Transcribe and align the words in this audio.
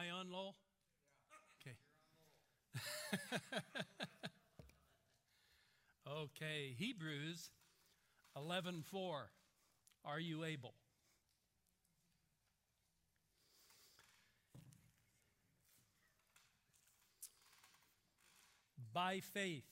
I 0.00 0.08
on 0.08 0.30
Lowell? 0.30 0.56
Okay. 1.60 1.76
okay, 6.08 6.74
Hebrews 6.78 7.50
11:4. 8.34 9.24
Are 10.06 10.20
you 10.20 10.44
able? 10.44 10.72
By 18.94 19.20
faith, 19.20 19.64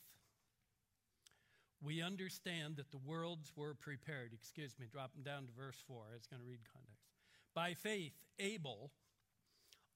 we 1.83 2.03
understand 2.03 2.77
that 2.77 2.91
the 2.91 2.99
worlds 2.99 3.51
were 3.57 3.75
prepared. 3.75 4.33
Excuse 4.35 4.79
me, 4.79 4.87
dropping 4.93 5.23
down 5.23 5.47
to 5.47 5.53
verse 5.53 5.83
4. 5.87 6.03
It's 6.17 6.27
going 6.27 6.43
to 6.43 6.47
read 6.47 6.61
context. 6.71 7.09
By 7.55 7.73
faith, 7.73 8.13
Abel 8.39 8.93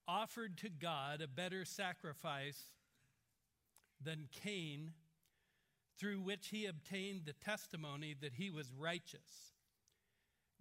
offered 0.06 0.58
to 0.58 0.68
God 0.68 1.20
a 1.20 1.28
better 1.28 1.64
sacrifice 1.64 2.60
than 4.02 4.28
Cain, 4.32 4.92
through 5.98 6.20
which 6.20 6.48
he 6.48 6.66
obtained 6.66 7.22
the 7.24 7.32
testimony 7.32 8.14
that 8.20 8.34
he 8.34 8.50
was 8.50 8.72
righteous. 8.72 9.52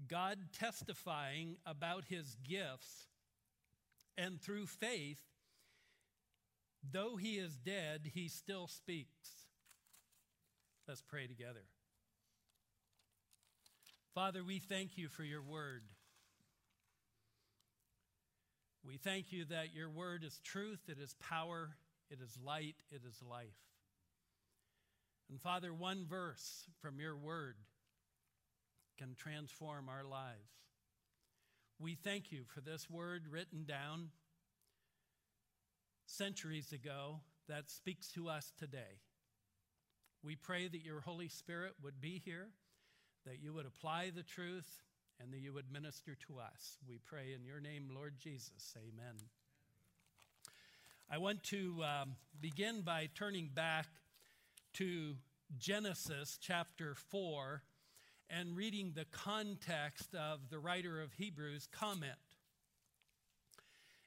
God 0.07 0.37
testifying 0.57 1.57
about 1.65 2.05
his 2.05 2.35
gifts, 2.47 3.07
and 4.17 4.39
through 4.39 4.67
faith, 4.67 5.21
though 6.91 7.15
he 7.15 7.37
is 7.37 7.57
dead, 7.57 8.11
he 8.13 8.27
still 8.27 8.67
speaks. 8.67 9.47
Let's 10.87 11.01
pray 11.01 11.27
together. 11.27 11.63
Father, 14.13 14.43
we 14.43 14.59
thank 14.59 14.97
you 14.97 15.07
for 15.07 15.23
your 15.23 15.41
word. 15.41 15.83
We 18.85 18.97
thank 18.97 19.31
you 19.31 19.45
that 19.45 19.73
your 19.75 19.89
word 19.89 20.23
is 20.23 20.39
truth, 20.43 20.79
it 20.87 20.97
is 20.99 21.15
power, 21.19 21.75
it 22.09 22.19
is 22.21 22.37
light, 22.43 22.75
it 22.91 23.01
is 23.07 23.21
life. 23.21 23.47
And 25.29 25.39
Father, 25.39 25.73
one 25.73 26.05
verse 26.09 26.65
from 26.81 26.99
your 26.99 27.15
word 27.15 27.55
can 28.97 29.15
transform 29.15 29.87
our 29.87 30.03
lives. 30.03 30.51
We 31.79 31.95
thank 31.95 32.31
you 32.31 32.43
for 32.53 32.61
this 32.61 32.89
word 32.89 33.23
written 33.29 33.65
down 33.65 34.09
centuries 36.05 36.71
ago 36.71 37.21
that 37.47 37.69
speaks 37.69 38.11
to 38.11 38.29
us 38.29 38.51
today. 38.59 38.99
We 40.23 40.35
pray 40.35 40.67
that 40.67 40.83
your 40.83 41.01
Holy 41.01 41.29
Spirit 41.29 41.73
would 41.81 41.99
be 42.01 42.21
here, 42.23 42.49
that 43.25 43.41
you 43.41 43.53
would 43.53 43.65
apply 43.65 44.11
the 44.15 44.23
truth, 44.23 44.81
and 45.21 45.33
that 45.33 45.39
you 45.39 45.53
would 45.53 45.71
minister 45.71 46.15
to 46.27 46.39
us. 46.39 46.77
We 46.87 46.99
pray 47.05 47.33
in 47.35 47.45
your 47.45 47.59
name, 47.59 47.89
Lord 47.93 48.15
Jesus. 48.17 48.75
Amen. 48.77 49.15
I 51.09 51.17
want 51.17 51.43
to 51.43 51.83
um, 51.83 52.15
begin 52.39 52.81
by 52.81 53.09
turning 53.13 53.49
back 53.53 53.87
to 54.73 55.15
Genesis 55.59 56.39
chapter 56.41 56.95
4 56.95 57.61
and 58.29 58.55
reading 58.55 58.93
the 58.95 59.05
context 59.11 60.15
of 60.15 60.49
the 60.49 60.57
writer 60.57 61.01
of 61.01 61.13
Hebrews' 61.13 61.67
comment. 61.71 62.13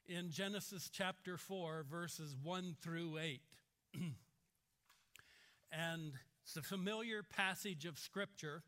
In 0.07 0.31
Genesis 0.31 0.89
chapter 0.91 1.37
4, 1.37 1.85
verses 1.89 2.35
1 2.41 2.75
through 2.81 3.19
8. 3.19 3.41
and 5.71 6.13
it's 6.43 6.57
a 6.57 6.61
familiar 6.61 7.23
passage 7.23 7.85
of 7.85 7.99
Scripture. 7.99 8.63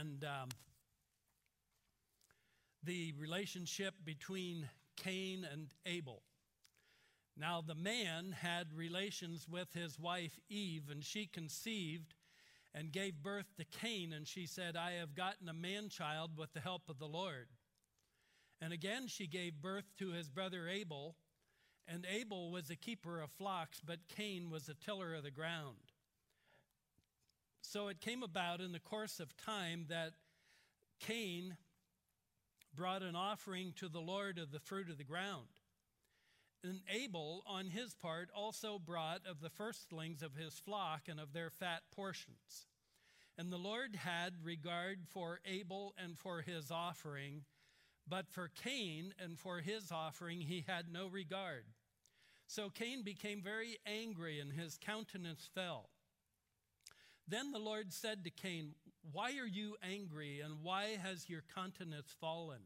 And 0.00 0.24
um, 0.24 0.48
the 2.86 3.12
relationship 3.18 3.94
between 4.04 4.68
Cain 4.96 5.46
and 5.50 5.66
Abel. 5.84 6.22
Now, 7.36 7.60
the 7.60 7.74
man 7.74 8.32
had 8.32 8.72
relations 8.72 9.46
with 9.50 9.68
his 9.74 9.98
wife 9.98 10.38
Eve, 10.48 10.84
and 10.90 11.04
she 11.04 11.26
conceived 11.26 12.14
and 12.72 12.92
gave 12.92 13.22
birth 13.22 13.46
to 13.56 13.64
Cain, 13.64 14.12
and 14.12 14.26
she 14.26 14.46
said, 14.46 14.76
I 14.76 14.92
have 14.92 15.14
gotten 15.14 15.48
a 15.48 15.52
man 15.52 15.88
child 15.88 16.30
with 16.36 16.52
the 16.54 16.60
help 16.60 16.88
of 16.88 16.98
the 16.98 17.06
Lord. 17.06 17.48
And 18.60 18.72
again, 18.72 19.08
she 19.08 19.26
gave 19.26 19.60
birth 19.60 19.92
to 19.98 20.12
his 20.12 20.30
brother 20.30 20.68
Abel, 20.68 21.16
and 21.88 22.06
Abel 22.08 22.50
was 22.50 22.70
a 22.70 22.76
keeper 22.76 23.20
of 23.20 23.30
flocks, 23.32 23.80
but 23.84 24.08
Cain 24.16 24.48
was 24.48 24.68
a 24.68 24.74
tiller 24.74 25.14
of 25.14 25.24
the 25.24 25.30
ground. 25.30 25.92
So 27.60 27.88
it 27.88 28.00
came 28.00 28.22
about 28.22 28.60
in 28.60 28.72
the 28.72 28.78
course 28.78 29.20
of 29.20 29.36
time 29.36 29.86
that 29.88 30.12
Cain 31.00 31.56
brought 32.76 33.02
an 33.02 33.16
offering 33.16 33.72
to 33.76 33.88
the 33.88 34.00
Lord 34.00 34.38
of 34.38 34.52
the 34.52 34.60
fruit 34.60 34.90
of 34.90 34.98
the 34.98 35.04
ground. 35.04 35.48
And 36.62 36.80
Abel, 36.90 37.42
on 37.46 37.68
his 37.68 37.94
part, 37.94 38.28
also 38.34 38.78
brought 38.78 39.20
of 39.28 39.40
the 39.40 39.50
firstlings 39.50 40.22
of 40.22 40.34
his 40.34 40.54
flock 40.54 41.02
and 41.08 41.18
of 41.18 41.32
their 41.32 41.50
fat 41.50 41.82
portions. 41.94 42.66
And 43.38 43.52
the 43.52 43.58
Lord 43.58 43.96
had 43.96 44.34
regard 44.42 45.06
for 45.08 45.40
Abel 45.44 45.94
and 46.02 46.18
for 46.18 46.40
his 46.40 46.70
offering, 46.70 47.44
but 48.08 48.28
for 48.28 48.50
Cain 48.62 49.12
and 49.18 49.38
for 49.38 49.60
his 49.60 49.92
offering 49.92 50.40
he 50.40 50.64
had 50.66 50.86
no 50.90 51.06
regard. 51.06 51.64
So 52.46 52.70
Cain 52.70 53.02
became 53.02 53.42
very 53.42 53.76
angry, 53.86 54.40
and 54.40 54.52
his 54.52 54.78
countenance 54.78 55.48
fell. 55.54 55.90
Then 57.28 57.52
the 57.52 57.58
Lord 57.58 57.92
said 57.92 58.24
to 58.24 58.30
Cain, 58.30 58.74
Why 59.12 59.38
are 59.38 59.46
you 59.46 59.76
angry, 59.82 60.40
and 60.40 60.62
why 60.62 60.96
has 61.02 61.28
your 61.28 61.42
countenance 61.54 62.14
fallen? 62.20 62.62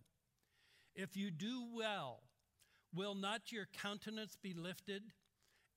If 0.94 1.16
you 1.16 1.30
do 1.30 1.66
well, 1.74 2.22
will 2.94 3.14
not 3.14 3.52
your 3.52 3.66
countenance 3.82 4.36
be 4.40 4.54
lifted? 4.54 5.02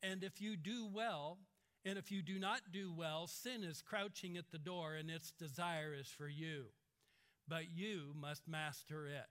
And 0.01 0.24
if 0.24 0.41
you 0.41 0.56
do 0.56 0.88
well, 0.91 1.40
and 1.85 1.97
if 1.97 2.12
you 2.12 2.22
do 2.22 2.40
not 2.40 2.72
do 2.72 2.94
well, 2.94 3.28
sin 3.28 3.63
is 3.63 3.81
crouching 3.81 4.38
at 4.38 4.51
the 4.51 4.57
door, 4.57 4.96
and 4.96 5.09
its 5.09 5.31
desire 5.31 5.94
is 5.94 6.07
for 6.07 6.28
you. 6.28 6.68
But 7.47 7.69
you 7.69 8.13
must 8.16 8.47
master 8.47 9.06
it. 9.06 9.28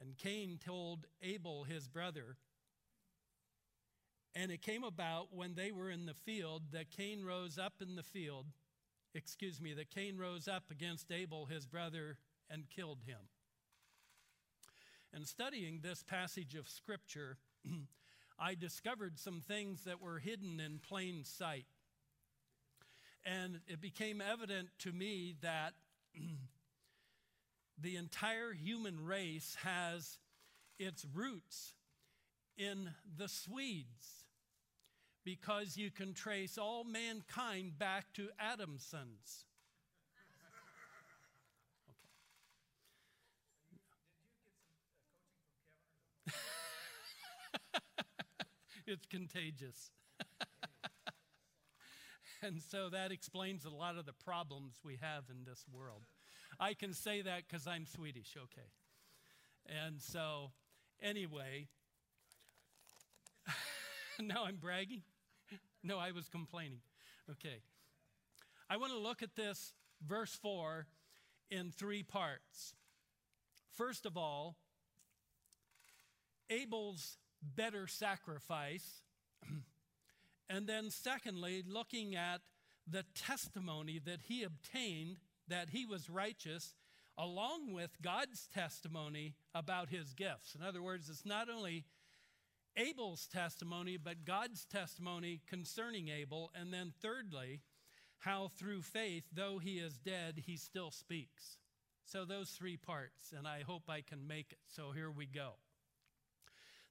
And 0.00 0.18
Cain 0.18 0.58
told 0.62 1.06
Abel 1.22 1.64
his 1.64 1.88
brother, 1.88 2.36
and 4.34 4.50
it 4.50 4.60
came 4.60 4.84
about 4.84 5.28
when 5.32 5.54
they 5.54 5.72
were 5.72 5.90
in 5.90 6.04
the 6.04 6.14
field 6.14 6.64
that 6.72 6.90
Cain 6.90 7.24
rose 7.24 7.58
up 7.58 7.74
in 7.80 7.96
the 7.96 8.02
field, 8.02 8.46
excuse 9.16 9.60
me, 9.60 9.72
that 9.74 9.90
Cain 9.90 10.18
rose 10.18 10.46
up 10.46 10.70
against 10.70 11.10
Abel, 11.10 11.46
his 11.46 11.66
brother, 11.66 12.18
and 12.50 12.68
killed 12.68 13.00
him. 13.06 13.18
And 15.12 15.26
studying 15.26 15.80
this 15.82 16.02
passage 16.02 16.54
of 16.54 16.68
Scripture, 16.68 17.38
I 18.38 18.54
discovered 18.54 19.18
some 19.18 19.40
things 19.40 19.84
that 19.84 20.02
were 20.02 20.18
hidden 20.18 20.60
in 20.60 20.78
plain 20.78 21.24
sight. 21.24 21.64
And 23.24 23.60
it 23.66 23.80
became 23.80 24.20
evident 24.20 24.68
to 24.80 24.92
me 24.92 25.34
that 25.40 25.72
the 27.82 27.96
entire 27.96 28.52
human 28.52 29.04
race 29.04 29.56
has 29.62 30.18
its 30.78 31.06
roots 31.14 31.72
in 32.58 32.90
the 33.16 33.28
Swedes 33.28 34.25
because 35.26 35.76
you 35.76 35.90
can 35.90 36.14
trace 36.14 36.56
all 36.56 36.84
mankind 36.84 37.76
back 37.76 38.04
to 38.14 38.28
Adam's 38.38 38.84
sons. 38.84 39.44
Okay. 46.28 46.36
it's 48.86 49.04
contagious. 49.06 49.90
and 52.42 52.62
so 52.62 52.88
that 52.88 53.10
explains 53.10 53.64
a 53.64 53.70
lot 53.70 53.96
of 53.96 54.06
the 54.06 54.12
problems 54.12 54.78
we 54.84 54.96
have 55.02 55.24
in 55.28 55.44
this 55.44 55.64
world. 55.72 56.04
I 56.60 56.74
can 56.74 56.94
say 56.94 57.22
that 57.22 57.48
because 57.48 57.66
I'm 57.66 57.84
Swedish, 57.84 58.36
okay. 58.36 58.68
And 59.84 60.00
so, 60.00 60.52
anyway, 61.02 61.66
now 64.20 64.44
I'm 64.44 64.58
bragging? 64.58 65.02
No, 65.86 65.98
I 65.98 66.10
was 66.10 66.28
complaining. 66.28 66.80
Okay. 67.30 67.60
I 68.68 68.76
want 68.76 68.92
to 68.92 68.98
look 68.98 69.22
at 69.22 69.36
this 69.36 69.72
verse 70.04 70.34
4 70.42 70.84
in 71.48 71.70
three 71.70 72.02
parts. 72.02 72.74
First 73.76 74.04
of 74.04 74.16
all, 74.16 74.56
Abel's 76.50 77.18
better 77.40 77.86
sacrifice. 77.86 79.02
and 80.50 80.66
then, 80.66 80.90
secondly, 80.90 81.62
looking 81.64 82.16
at 82.16 82.40
the 82.90 83.04
testimony 83.14 84.00
that 84.04 84.22
he 84.24 84.42
obtained 84.42 85.18
that 85.46 85.68
he 85.70 85.86
was 85.86 86.10
righteous, 86.10 86.74
along 87.16 87.72
with 87.72 88.02
God's 88.02 88.48
testimony 88.52 89.34
about 89.54 89.90
his 89.90 90.14
gifts. 90.14 90.56
In 90.58 90.66
other 90.66 90.82
words, 90.82 91.08
it's 91.08 91.24
not 91.24 91.48
only 91.48 91.84
Abel's 92.76 93.26
testimony, 93.26 93.96
but 93.96 94.24
God's 94.24 94.64
testimony 94.66 95.40
concerning 95.48 96.08
Abel. 96.08 96.50
And 96.54 96.72
then, 96.72 96.92
thirdly, 97.00 97.60
how 98.18 98.48
through 98.58 98.82
faith, 98.82 99.24
though 99.32 99.58
he 99.58 99.78
is 99.78 99.98
dead, 99.98 100.42
he 100.46 100.56
still 100.56 100.90
speaks. 100.90 101.58
So, 102.04 102.24
those 102.24 102.50
three 102.50 102.76
parts, 102.76 103.32
and 103.36 103.46
I 103.48 103.62
hope 103.66 103.84
I 103.88 104.00
can 104.02 104.26
make 104.26 104.52
it. 104.52 104.58
So, 104.68 104.92
here 104.92 105.10
we 105.10 105.26
go. 105.26 105.54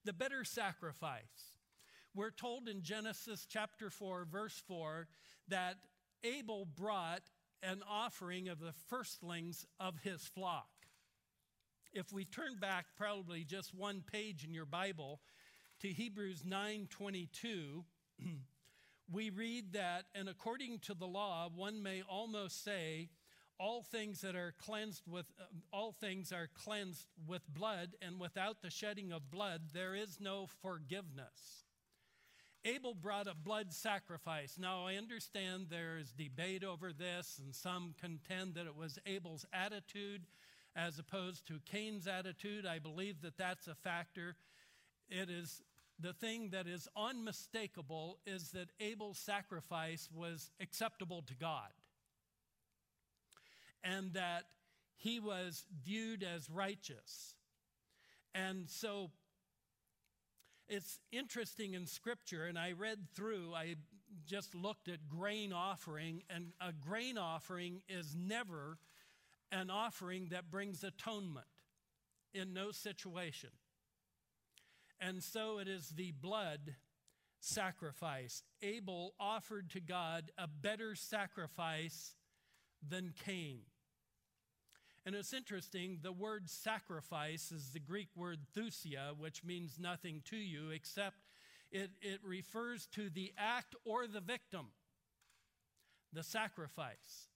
the 0.06 0.14
better 0.14 0.44
sacrifice. 0.44 1.58
We're 2.14 2.32
told 2.32 2.70
in 2.70 2.82
Genesis 2.82 3.46
chapter 3.50 3.90
4, 3.90 4.26
verse 4.32 4.62
4, 4.68 5.08
that 5.50 5.76
Abel 6.24 6.66
brought 6.66 7.24
an 7.62 7.82
offering 7.90 8.48
of 8.48 8.60
the 8.60 8.74
firstlings 8.90 9.66
of 9.80 10.00
his 10.04 10.22
flock. 10.22 10.70
If 11.92 12.14
we 12.14 12.26
turn 12.26 12.58
back 12.60 12.86
probably 12.98 13.44
just 13.44 13.74
one 13.74 14.04
page 14.10 14.44
in 14.44 14.54
your 14.54 14.66
Bible 14.66 15.22
to 15.82 15.88
Hebrews 15.90 16.44
9:22, 16.44 17.84
we 19.12 19.30
read 19.30 19.74
that 19.74 20.06
and 20.14 20.30
according 20.30 20.80
to 20.80 20.94
the 20.94 21.08
law 21.08 21.50
one 21.54 21.84
may 21.84 22.02
almost 22.10 22.64
say 22.64 23.10
all 23.60 23.84
things 23.84 24.22
that 24.22 24.36
are 24.36 24.54
cleansed 24.58 25.04
with 25.08 25.26
uh, 25.40 25.44
all 25.72 25.92
things 25.92 26.32
are 26.32 26.50
cleansed 26.54 27.08
with 27.28 27.42
blood 27.54 27.96
and 28.02 28.20
without 28.20 28.62
the 28.62 28.70
shedding 28.70 29.12
of 29.12 29.30
blood 29.30 29.62
there 29.74 29.96
is 29.96 30.20
no 30.20 30.48
forgiveness. 30.62 31.66
Abel 32.64 32.96
brought 32.96 33.28
a 33.28 33.36
blood 33.36 33.72
sacrifice. 33.74 34.58
Now 34.58 34.86
i 34.88 34.96
understand 34.96 35.68
there 35.70 35.98
is 35.98 36.12
debate 36.14 36.64
over 36.64 36.92
this 36.92 37.40
and 37.44 37.54
some 37.54 37.94
contend 38.00 38.56
that 38.56 38.66
it 38.66 38.76
was 38.76 38.98
abel's 39.06 39.46
attitude 39.54 40.24
as 40.76 41.00
opposed 41.00 41.48
to 41.48 41.60
cain's 41.66 42.08
attitude. 42.08 42.66
I 42.66 42.80
believe 42.80 43.22
that 43.22 43.38
that's 43.38 43.68
a 43.68 43.76
factor 43.76 44.36
it 45.10 45.30
is 45.30 45.62
the 46.00 46.14
thing 46.14 46.50
that 46.50 46.68
is 46.68 46.88
unmistakable 46.98 48.20
is 48.26 48.52
that 48.52 48.68
abel's 48.80 49.18
sacrifice 49.18 50.10
was 50.14 50.52
acceptable 50.60 51.22
to 51.22 51.34
god 51.36 51.72
and 53.84 54.14
that 54.14 54.46
he 54.98 55.20
was 55.20 55.64
viewed 55.84 56.24
as 56.24 56.50
righteous. 56.50 57.36
And 58.34 58.70
so 58.70 59.12
it's 60.68 61.00
interesting 61.12 61.76
in 61.76 61.86
Scripture, 61.86 62.46
and 62.46 62.58
I 62.58 62.72
read 62.72 62.98
through, 63.16 63.54
I 63.54 63.76
just 64.26 64.56
looked 64.56 64.88
at 64.88 65.08
grain 65.08 65.54
offering, 65.54 66.24
and 66.30 66.48
a 66.60 66.74
grain 66.74 67.18
offering 67.18 67.82
is 67.88 68.16
never 68.18 68.80
an 69.52 69.70
offering 69.70 70.30
that 70.32 70.50
brings 70.50 70.84
atonement 70.84 71.46
in 72.34 72.54
no 72.54 72.72
situation. 72.72 73.52
And 75.06 75.22
so 75.22 75.60
it 75.60 75.68
is 75.68 75.90
the 75.90 76.14
blood 76.20 76.74
sacrifice. 77.40 78.42
Abel 78.64 79.14
offered 79.20 79.70
to 79.72 79.80
God 79.80 80.32
a 80.36 80.48
better 80.48 80.96
sacrifice 80.96 82.16
than 82.88 83.14
Cain. 83.24 83.60
And 85.06 85.14
it's 85.14 85.32
interesting, 85.32 86.00
the 86.02 86.12
word 86.12 86.50
sacrifice 86.50 87.52
is 87.52 87.70
the 87.70 87.80
Greek 87.80 88.08
word 88.16 88.40
thusia, 88.58 89.16
which 89.16 89.44
means 89.44 89.78
nothing 89.80 90.24
to 90.26 90.38
you, 90.38 90.72
except 90.72 91.18
it, 91.72 91.92
it 92.02 92.20
refers 92.24 92.88
to 92.96 93.12
the 93.12 93.32
act 93.38 93.76
or 93.86 94.08
the 94.08 94.22
victim, 94.22 94.70
the 96.14 96.24
sacrifice. 96.24 97.28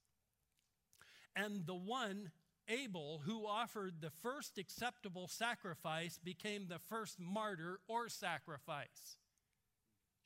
And 1.35 1.67
the 1.67 1.75
one, 1.75 2.31
Abel, 2.69 3.21
who 3.25 3.47
offered 3.47 3.95
the 3.99 4.11
first 4.21 4.57
acceptable 4.57 5.27
sacrifice, 5.27 6.19
became 6.23 6.67
the 6.67 6.79
first 6.79 7.19
martyr 7.19 7.79
or 7.87 8.07
sacrifice. 8.09 9.17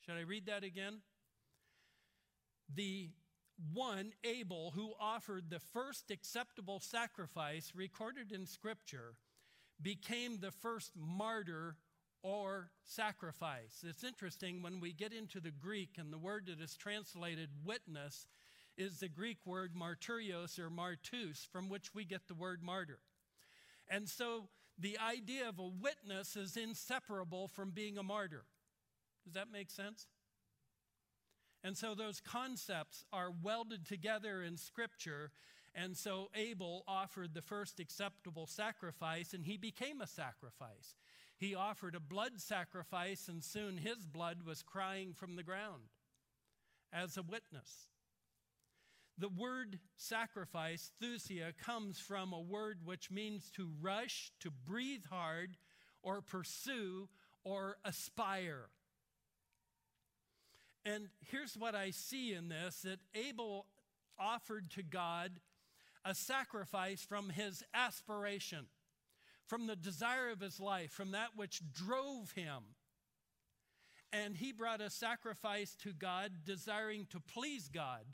Should 0.04 0.16
I 0.16 0.22
read 0.22 0.46
that 0.46 0.62
again? 0.62 0.98
The 2.72 3.10
one, 3.72 4.12
Abel, 4.24 4.72
who 4.74 4.92
offered 5.00 5.48
the 5.48 5.60
first 5.60 6.10
acceptable 6.10 6.80
sacrifice 6.80 7.72
recorded 7.74 8.32
in 8.32 8.46
Scripture, 8.46 9.14
became 9.80 10.38
the 10.38 10.50
first 10.50 10.92
martyr 10.96 11.76
or 12.22 12.70
sacrifice. 12.82 13.84
It's 13.86 14.04
interesting 14.04 14.62
when 14.62 14.80
we 14.80 14.92
get 14.92 15.12
into 15.12 15.40
the 15.40 15.50
Greek, 15.50 15.96
and 15.98 16.12
the 16.12 16.18
word 16.18 16.46
that 16.46 16.60
is 16.60 16.76
translated 16.76 17.50
witness 17.64 18.26
is 18.76 18.98
the 18.98 19.08
Greek 19.08 19.38
word 19.44 19.72
martyrios 19.74 20.58
or 20.58 20.70
martus, 20.70 21.46
from 21.46 21.68
which 21.68 21.94
we 21.94 22.04
get 22.04 22.26
the 22.28 22.34
word 22.34 22.62
martyr. 22.62 22.98
And 23.88 24.08
so 24.08 24.48
the 24.78 24.98
idea 24.98 25.48
of 25.48 25.58
a 25.58 25.66
witness 25.66 26.36
is 26.36 26.56
inseparable 26.56 27.48
from 27.48 27.70
being 27.70 27.98
a 27.98 28.02
martyr. 28.02 28.44
Does 29.24 29.34
that 29.34 29.52
make 29.52 29.70
sense? 29.70 30.06
And 31.62 31.76
so 31.76 31.94
those 31.94 32.20
concepts 32.20 33.04
are 33.12 33.30
welded 33.30 33.86
together 33.86 34.42
in 34.42 34.56
Scripture. 34.56 35.30
And 35.74 35.96
so 35.96 36.28
Abel 36.34 36.84
offered 36.86 37.34
the 37.34 37.42
first 37.42 37.80
acceptable 37.80 38.46
sacrifice, 38.46 39.32
and 39.32 39.44
he 39.44 39.56
became 39.56 40.00
a 40.00 40.06
sacrifice. 40.06 40.94
He 41.36 41.54
offered 41.54 41.94
a 41.94 42.00
blood 42.00 42.40
sacrifice, 42.40 43.28
and 43.28 43.42
soon 43.42 43.78
his 43.78 44.06
blood 44.06 44.42
was 44.44 44.62
crying 44.62 45.14
from 45.14 45.36
the 45.36 45.42
ground 45.42 45.84
as 46.92 47.16
a 47.16 47.22
witness. 47.22 47.88
The 49.16 49.28
word 49.28 49.78
sacrifice, 49.96 50.90
thusia, 51.00 51.52
comes 51.56 51.98
from 52.00 52.32
a 52.32 52.40
word 52.40 52.80
which 52.84 53.10
means 53.10 53.50
to 53.52 53.70
rush, 53.80 54.32
to 54.40 54.50
breathe 54.50 55.04
hard, 55.08 55.56
or 56.02 56.20
pursue, 56.20 57.08
or 57.44 57.76
aspire. 57.84 58.70
And 60.84 61.08
here's 61.30 61.56
what 61.56 61.74
I 61.74 61.90
see 61.90 62.34
in 62.34 62.48
this 62.48 62.82
that 62.82 62.98
Abel 63.14 63.66
offered 64.18 64.70
to 64.72 64.82
God 64.82 65.32
a 66.04 66.14
sacrifice 66.14 67.02
from 67.02 67.30
his 67.30 67.62
aspiration, 67.72 68.66
from 69.46 69.66
the 69.66 69.76
desire 69.76 70.30
of 70.30 70.40
his 70.40 70.60
life, 70.60 70.90
from 70.90 71.12
that 71.12 71.30
which 71.36 71.62
drove 71.72 72.32
him. 72.32 72.62
And 74.12 74.36
he 74.36 74.52
brought 74.52 74.80
a 74.80 74.90
sacrifice 74.90 75.74
to 75.82 75.92
God, 75.92 76.30
desiring 76.44 77.06
to 77.10 77.20
please 77.20 77.68
God, 77.72 78.04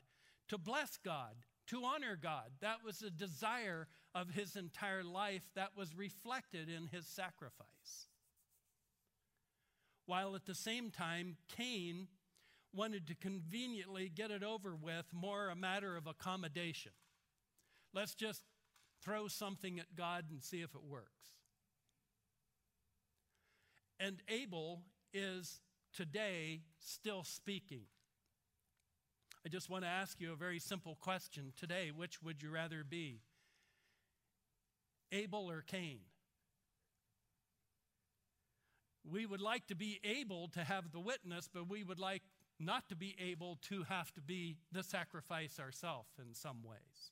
to 0.51 0.57
bless 0.57 0.97
God, 0.97 1.33
to 1.67 1.85
honor 1.85 2.19
God. 2.21 2.51
That 2.59 2.83
was 2.85 2.99
the 2.99 3.09
desire 3.09 3.87
of 4.13 4.31
his 4.31 4.57
entire 4.57 5.01
life 5.01 5.43
that 5.55 5.77
was 5.77 5.95
reflected 5.95 6.67
in 6.67 6.87
his 6.87 7.07
sacrifice. 7.07 8.07
While 10.05 10.35
at 10.35 10.45
the 10.45 10.53
same 10.53 10.91
time, 10.91 11.37
Cain 11.55 12.09
wanted 12.73 13.07
to 13.07 13.15
conveniently 13.15 14.11
get 14.13 14.29
it 14.29 14.43
over 14.43 14.75
with, 14.75 15.05
more 15.13 15.47
a 15.47 15.55
matter 15.55 15.95
of 15.95 16.05
accommodation. 16.05 16.91
Let's 17.93 18.13
just 18.13 18.43
throw 19.01 19.29
something 19.29 19.79
at 19.79 19.95
God 19.95 20.25
and 20.29 20.43
see 20.43 20.59
if 20.59 20.75
it 20.75 20.83
works. 20.83 21.07
And 24.01 24.21
Abel 24.27 24.81
is 25.13 25.61
today 25.95 26.63
still 26.77 27.23
speaking. 27.23 27.83
I 29.43 29.49
just 29.49 29.69
want 29.69 29.83
to 29.83 29.89
ask 29.89 30.21
you 30.21 30.31
a 30.31 30.35
very 30.35 30.59
simple 30.59 30.97
question 31.01 31.51
today. 31.57 31.91
Which 31.95 32.21
would 32.21 32.43
you 32.43 32.51
rather 32.51 32.83
be? 32.87 33.21
Abel 35.11 35.49
or 35.49 35.63
Cain? 35.65 35.99
We 39.03 39.25
would 39.25 39.41
like 39.41 39.65
to 39.67 39.75
be 39.75 39.99
able 40.03 40.49
to 40.49 40.63
have 40.63 40.91
the 40.91 40.99
witness, 40.99 41.49
but 41.51 41.67
we 41.67 41.83
would 41.83 41.99
like 41.99 42.21
not 42.59 42.87
to 42.89 42.95
be 42.95 43.15
able 43.19 43.57
to 43.69 43.83
have 43.83 44.13
to 44.13 44.21
be 44.21 44.57
the 44.71 44.83
sacrifice 44.83 45.59
ourselves 45.59 46.19
in 46.19 46.35
some 46.35 46.61
ways. 46.63 47.11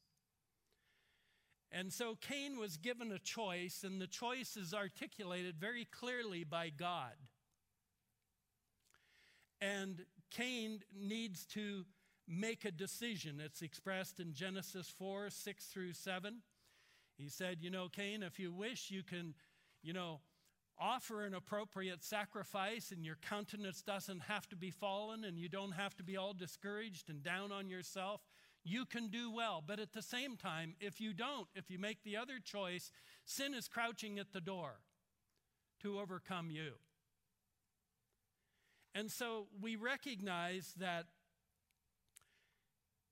And 1.71 1.91
so 1.91 2.15
Cain 2.21 2.59
was 2.59 2.77
given 2.77 3.11
a 3.11 3.17
choice, 3.17 3.83
and 3.83 3.99
the 3.99 4.07
choice 4.07 4.55
is 4.55 4.71
articulated 4.71 5.57
very 5.59 5.85
clearly 5.85 6.43
by 6.43 6.69
God. 6.69 7.15
And 9.59 10.05
Cain 10.29 10.81
needs 10.95 11.45
to 11.47 11.85
make 12.29 12.63
a 12.63 12.71
decision. 12.71 13.41
It's 13.43 13.61
expressed 13.61 14.19
in 14.19 14.33
Genesis 14.33 14.87
4 14.87 15.29
6 15.29 15.65
through 15.65 15.93
7. 15.93 16.41
He 17.17 17.27
said, 17.27 17.57
You 17.61 17.71
know, 17.71 17.89
Cain, 17.89 18.23
if 18.23 18.39
you 18.39 18.53
wish, 18.53 18.91
you 18.91 19.03
can, 19.03 19.33
you 19.81 19.91
know, 19.93 20.21
offer 20.79 21.25
an 21.25 21.33
appropriate 21.33 22.03
sacrifice 22.03 22.91
and 22.91 23.03
your 23.03 23.17
countenance 23.27 23.81
doesn't 23.81 24.21
have 24.21 24.47
to 24.47 24.55
be 24.55 24.71
fallen 24.71 25.25
and 25.25 25.37
you 25.37 25.49
don't 25.49 25.73
have 25.73 25.95
to 25.97 26.03
be 26.03 26.15
all 26.15 26.33
discouraged 26.33 27.09
and 27.09 27.21
down 27.21 27.51
on 27.51 27.67
yourself, 27.67 28.21
you 28.63 28.85
can 28.85 29.09
do 29.09 29.29
well. 29.29 29.61
But 29.65 29.79
at 29.79 29.91
the 29.91 30.01
same 30.01 30.37
time, 30.37 30.75
if 30.79 31.01
you 31.01 31.13
don't, 31.13 31.47
if 31.55 31.69
you 31.69 31.79
make 31.79 32.03
the 32.03 32.15
other 32.15 32.39
choice, 32.41 32.91
sin 33.25 33.53
is 33.53 33.67
crouching 33.67 34.19
at 34.19 34.31
the 34.31 34.41
door 34.41 34.79
to 35.81 35.99
overcome 35.99 36.49
you. 36.49 36.73
And 38.95 39.11
so 39.11 39.47
we 39.61 39.75
recognize 39.75 40.73
that 40.77 41.05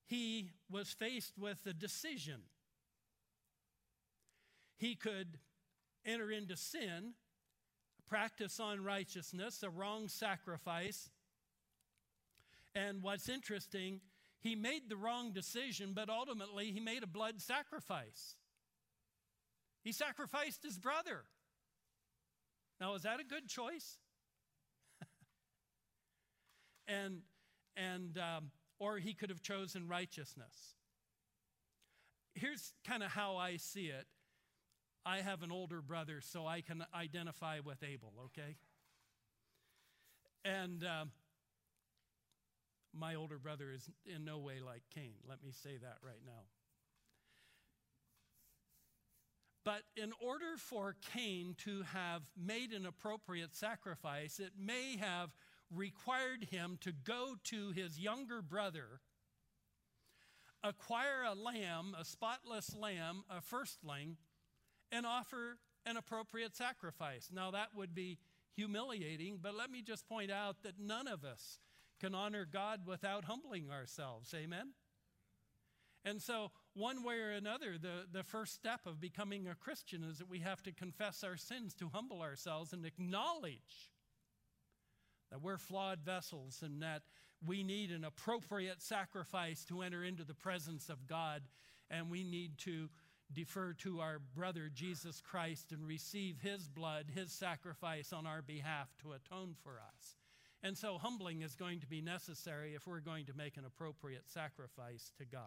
he 0.08 0.52
was 0.72 0.90
faced 0.90 1.38
with 1.38 1.66
a 1.66 1.74
decision. 1.74 2.42
He 4.78 4.96
could 4.96 5.38
enter 6.06 6.32
into 6.32 6.56
sin 6.56 7.14
practice 8.08 8.60
unrighteousness, 8.64 9.62
a 9.64 9.70
wrong 9.70 10.08
sacrifice. 10.08 11.10
And 12.74 13.04
what's 13.04 13.28
interesting, 13.28 14.00
he 14.40 14.56
made 14.56 14.90
the 14.90 14.96
wrong 14.96 15.32
decision, 15.34 15.92
but 15.94 16.10
ultimately 16.10 16.72
he 16.72 16.80
made 16.80 17.04
a 17.04 17.08
blood 17.08 17.42
sacrifice. 17.42 18.36
He 19.84 19.92
sacrificed 19.92 20.64
his 20.64 20.78
brother. 20.78 21.24
Now, 22.80 22.96
is 22.96 23.04
that 23.04 23.20
a 23.20 23.24
good 23.24 23.48
choice? 23.48 23.98
and 26.88 27.22
and 27.76 28.18
um, 28.18 28.52
or 28.80 28.98
he 28.98 29.14
could 29.14 29.30
have 29.30 29.42
chosen 29.42 29.88
righteousness. 29.88 30.76
Here's 32.36 32.74
kind 32.86 33.04
of 33.04 33.12
how 33.12 33.38
I 33.38 33.58
see 33.58 33.88
it. 33.88 34.06
I 35.06 35.18
have 35.22 35.42
an 35.42 35.52
older 35.52 35.82
brother, 35.82 36.22
so 36.22 36.46
I 36.46 36.62
can 36.62 36.86
identify 36.94 37.60
with 37.64 37.84
Abel. 37.84 38.14
Okay, 38.26 38.56
and. 40.44 40.84
Um, 40.84 41.12
my 42.94 43.16
older 43.16 43.38
brother 43.38 43.72
is 43.72 43.90
in 44.06 44.26
no 44.26 44.40
way 44.40 44.60
like 44.60 44.82
Cain. 44.94 45.14
Let 45.28 45.44
me 45.44 45.52
say 45.52 45.78
that 45.78 45.98
right 46.02 46.22
now. 46.26 46.46
But 49.64 49.84
in 50.02 50.14
order 50.26 50.56
for 50.58 50.96
Cain 51.14 51.56
to 51.66 51.84
have 51.94 52.22
made 52.38 52.72
an 52.72 52.86
appropriate 52.86 53.54
sacrifice, 53.54 54.40
it 54.40 54.54
may 54.58 54.96
have 54.98 55.32
required 55.74 56.48
him 56.50 56.78
to 56.82 56.92
go 56.92 57.36
to 57.46 57.72
his 57.72 58.00
younger 58.00 58.42
brother, 58.42 59.02
acquire 60.64 61.24
a 61.24 61.36
lamb, 61.36 61.96
a 62.00 62.06
spotless 62.06 62.76
lamb, 62.76 63.24
a 63.30 63.42
firstling, 63.42 64.18
and 64.92 65.06
offer 65.06 65.58
an 65.86 65.98
appropriate 65.98 66.56
sacrifice. 66.56 67.30
Now, 67.32 67.52
that 67.52 67.70
would 67.76 67.94
be 67.94 68.18
humiliating, 68.56 69.40
but 69.42 69.56
let 69.56 69.70
me 69.70 69.82
just 69.82 70.08
point 70.08 70.32
out 70.32 70.64
that 70.64 70.80
none 70.80 71.08
of 71.08 71.24
us 71.24 71.60
can 72.00 72.16
honor 72.16 72.46
God 72.52 72.82
without 72.86 73.26
humbling 73.26 73.70
ourselves. 73.72 74.34
Amen? 74.34 74.74
And 76.06 76.22
so, 76.22 76.52
one 76.74 77.04
way 77.04 77.20
or 77.20 77.32
another, 77.32 77.78
the, 77.78 78.06
the 78.12 78.24
first 78.24 78.54
step 78.54 78.82
of 78.86 79.02
becoming 79.02 79.48
a 79.48 79.56
Christian 79.56 80.04
is 80.04 80.20
that 80.20 80.30
we 80.30 80.40
have 80.40 80.64
to 80.64 80.72
confess 80.72 81.24
our 81.24 81.38
sins, 81.38 81.74
to 81.76 81.90
humble 81.94 82.22
ourselves, 82.22 82.72
and 82.72 82.86
acknowledge 82.86 83.90
that 85.32 85.42
we're 85.42 85.58
flawed 85.58 86.00
vessels 86.00 86.62
and 86.64 86.82
that 86.82 87.04
we 87.46 87.64
need 87.64 87.92
an 87.92 88.04
appropriate 88.04 88.82
sacrifice 88.82 89.64
to 89.66 89.82
enter 89.82 90.04
into 90.04 90.24
the 90.24 90.34
presence 90.34 90.90
of 90.90 91.08
God, 91.08 91.44
and 91.90 92.10
we 92.10 92.24
need 92.24 92.58
to 92.60 92.90
defer 93.32 93.74
to 93.74 94.00
our 94.00 94.20
brother 94.36 94.70
Jesus 94.74 95.22
Christ 95.22 95.72
and 95.72 95.86
receive 95.86 96.40
his 96.42 96.68
blood, 96.68 97.08
his 97.14 97.32
sacrifice 97.32 98.14
on 98.14 98.26
our 98.26 98.42
behalf 98.42 98.88
to 99.02 99.14
atone 99.14 99.56
for 99.64 99.74
us. 99.74 100.16
And 100.64 100.78
so, 100.78 100.98
humbling 100.98 101.44
is 101.44 101.56
going 101.56 101.82
to 101.82 101.88
be 101.88 102.02
necessary 102.02 102.74
if 102.74 102.88
we're 102.88 103.00
going 103.00 103.26
to 103.26 103.38
make 103.38 103.58
an 103.58 103.66
appropriate 103.66 104.28
sacrifice 104.28 105.12
to 105.20 105.26
God. 105.26 105.42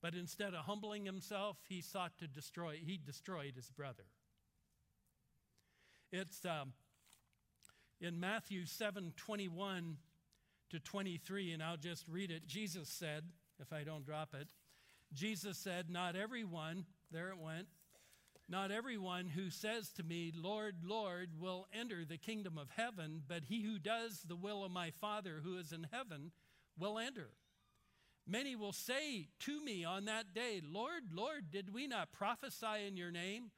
But 0.00 0.14
instead 0.14 0.54
of 0.54 0.66
humbling 0.66 1.04
himself, 1.04 1.56
he 1.68 1.80
sought 1.80 2.16
to 2.18 2.28
destroy, 2.28 2.78
he 2.84 2.96
destroyed 2.96 3.54
his 3.56 3.70
brother. 3.70 4.04
It's 6.12 6.44
um, 6.44 6.74
in 8.00 8.20
Matthew 8.20 8.66
7 8.66 9.12
21 9.16 9.96
to 10.70 10.80
23, 10.80 11.52
and 11.52 11.62
I'll 11.62 11.76
just 11.76 12.06
read 12.08 12.30
it. 12.30 12.46
Jesus 12.46 12.88
said, 12.88 13.24
if 13.60 13.72
I 13.72 13.84
don't 13.84 14.04
drop 14.04 14.34
it, 14.34 14.48
Jesus 15.12 15.56
said, 15.56 15.88
Not 15.88 16.16
everyone, 16.16 16.84
there 17.10 17.28
it 17.30 17.38
went, 17.38 17.68
not 18.48 18.70
everyone 18.70 19.26
who 19.26 19.50
says 19.50 19.90
to 19.96 20.02
me, 20.02 20.32
Lord, 20.34 20.76
Lord, 20.84 21.30
will 21.38 21.66
enter 21.72 22.04
the 22.04 22.18
kingdom 22.18 22.58
of 22.58 22.70
heaven, 22.70 23.22
but 23.26 23.44
he 23.44 23.62
who 23.62 23.78
does 23.78 24.20
the 24.26 24.36
will 24.36 24.64
of 24.64 24.70
my 24.70 24.90
Father 24.90 25.40
who 25.42 25.56
is 25.58 25.72
in 25.72 25.88
heaven 25.92 26.30
will 26.78 26.98
enter. 26.98 27.30
Many 28.26 28.56
will 28.56 28.72
say 28.72 29.28
to 29.40 29.64
me 29.64 29.84
on 29.84 30.04
that 30.04 30.34
day, 30.34 30.60
Lord, 30.64 31.12
Lord, 31.12 31.50
did 31.50 31.72
we 31.72 31.86
not 31.86 32.12
prophesy 32.12 32.86
in 32.86 32.96
your 32.96 33.10
name? 33.10 33.50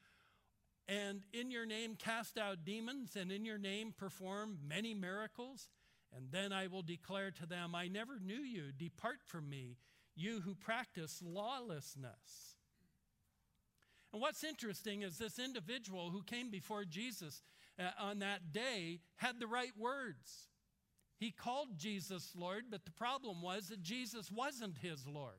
And 0.89 1.21
in 1.35 1.51
your 1.51 1.67
name 1.67 1.97
cast 1.97 2.39
out 2.39 2.65
demons, 2.65 3.15
and 3.15 3.31
in 3.31 3.45
your 3.45 3.59
name 3.59 3.93
perform 3.97 4.59
many 4.67 4.95
miracles? 4.95 5.69
And 6.17 6.33
then 6.33 6.53
I 6.53 6.69
will 6.69 6.83
declare 6.83 7.31
to 7.33 7.47
them, 7.47 7.75
I 7.75 7.89
never 7.89 8.19
knew 8.19 8.41
you. 8.41 8.73
Depart 8.77 9.19
from 9.27 9.51
me, 9.51 9.77
you 10.17 10.41
who 10.41 10.55
practice 10.55 11.23
lawlessness. 11.23 12.57
And 14.13 14.23
what's 14.23 14.43
interesting 14.43 15.03
is 15.03 15.19
this 15.19 15.39
individual 15.39 16.11
who 16.11 16.23
came 16.23 16.51
before 16.51 16.85
Jesus 16.85 17.43
uh, 17.79 17.91
on 18.01 18.21
that 18.21 18.53
day 18.53 19.01
had 19.17 19.39
the 19.39 19.47
right 19.47 19.77
words. 19.77 20.49
He 21.19 21.31
called 21.31 21.77
Jesus 21.77 22.33
Lord, 22.35 22.65
but 22.71 22.87
the 22.87 22.91
problem 22.93 23.43
was 23.43 23.69
that 23.69 23.83
Jesus 23.83 24.31
wasn't 24.31 24.79
his 24.79 25.07
Lord. 25.07 25.35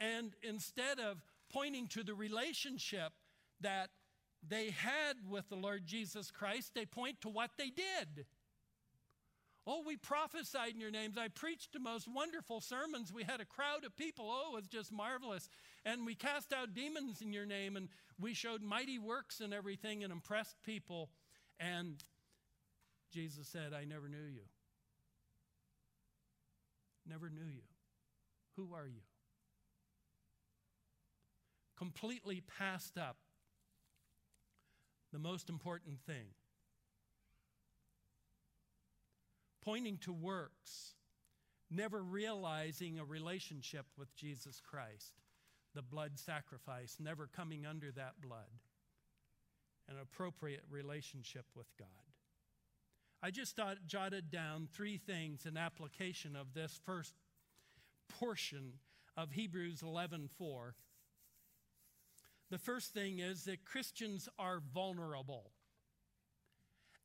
And 0.00 0.32
instead 0.42 0.98
of 0.98 1.22
pointing 1.52 1.86
to 1.88 2.02
the 2.02 2.14
relationship 2.14 3.12
that 3.60 3.90
they 4.46 4.70
had 4.70 5.16
with 5.28 5.48
the 5.48 5.56
Lord 5.56 5.86
Jesus 5.86 6.30
Christ, 6.30 6.72
they 6.74 6.86
point 6.86 7.20
to 7.22 7.28
what 7.28 7.50
they 7.58 7.70
did. 7.70 8.26
Oh, 9.66 9.82
we 9.84 9.96
prophesied 9.96 10.74
in 10.74 10.80
your 10.80 10.92
names. 10.92 11.18
I 11.18 11.26
preached 11.26 11.72
the 11.72 11.80
most 11.80 12.06
wonderful 12.06 12.60
sermons. 12.60 13.12
We 13.12 13.24
had 13.24 13.40
a 13.40 13.44
crowd 13.44 13.84
of 13.84 13.96
people. 13.96 14.26
Oh, 14.28 14.52
it 14.52 14.54
was 14.54 14.68
just 14.68 14.92
marvelous. 14.92 15.48
And 15.84 16.06
we 16.06 16.14
cast 16.14 16.52
out 16.52 16.72
demons 16.72 17.20
in 17.20 17.32
your 17.32 17.46
name, 17.46 17.76
and 17.76 17.88
we 18.20 18.32
showed 18.32 18.62
mighty 18.62 19.00
works 19.00 19.40
and 19.40 19.52
everything 19.52 20.04
and 20.04 20.12
impressed 20.12 20.56
people. 20.62 21.10
And 21.58 22.04
Jesus 23.12 23.48
said, 23.48 23.72
I 23.72 23.84
never 23.84 24.08
knew 24.08 24.18
you. 24.18 24.42
Never 27.08 27.28
knew 27.28 27.40
you. 27.40 27.62
Who 28.56 28.72
are 28.72 28.86
you? 28.86 29.02
Completely 31.76 32.42
passed 32.58 32.96
up 32.96 33.16
the 35.12 35.18
most 35.18 35.48
important 35.48 36.00
thing 36.00 36.28
pointing 39.66 39.98
to 39.98 40.12
works, 40.12 40.94
never 41.72 42.00
realizing 42.00 43.00
a 43.00 43.04
relationship 43.04 43.84
with 43.98 44.14
Jesus 44.14 44.60
Christ, 44.60 45.14
the 45.74 45.82
blood 45.82 46.20
sacrifice, 46.20 46.98
never 47.00 47.26
coming 47.26 47.66
under 47.66 47.90
that 47.90 48.20
blood, 48.22 48.60
an 49.88 49.96
appropriate 50.00 50.62
relationship 50.70 51.46
with 51.56 51.66
God. 51.76 51.88
I 53.20 53.32
just 53.32 53.58
jotted 53.88 54.30
down 54.30 54.68
three 54.72 54.98
things 54.98 55.46
in 55.46 55.56
application 55.56 56.36
of 56.36 56.54
this 56.54 56.78
first 56.84 57.14
portion 58.08 58.74
of 59.16 59.32
Hebrews 59.32 59.82
11:4. 59.82 60.76
The 62.50 62.58
first 62.58 62.94
thing 62.94 63.18
is 63.18 63.44
that 63.44 63.64
Christians 63.64 64.28
are 64.38 64.60
vulnerable 64.72 65.50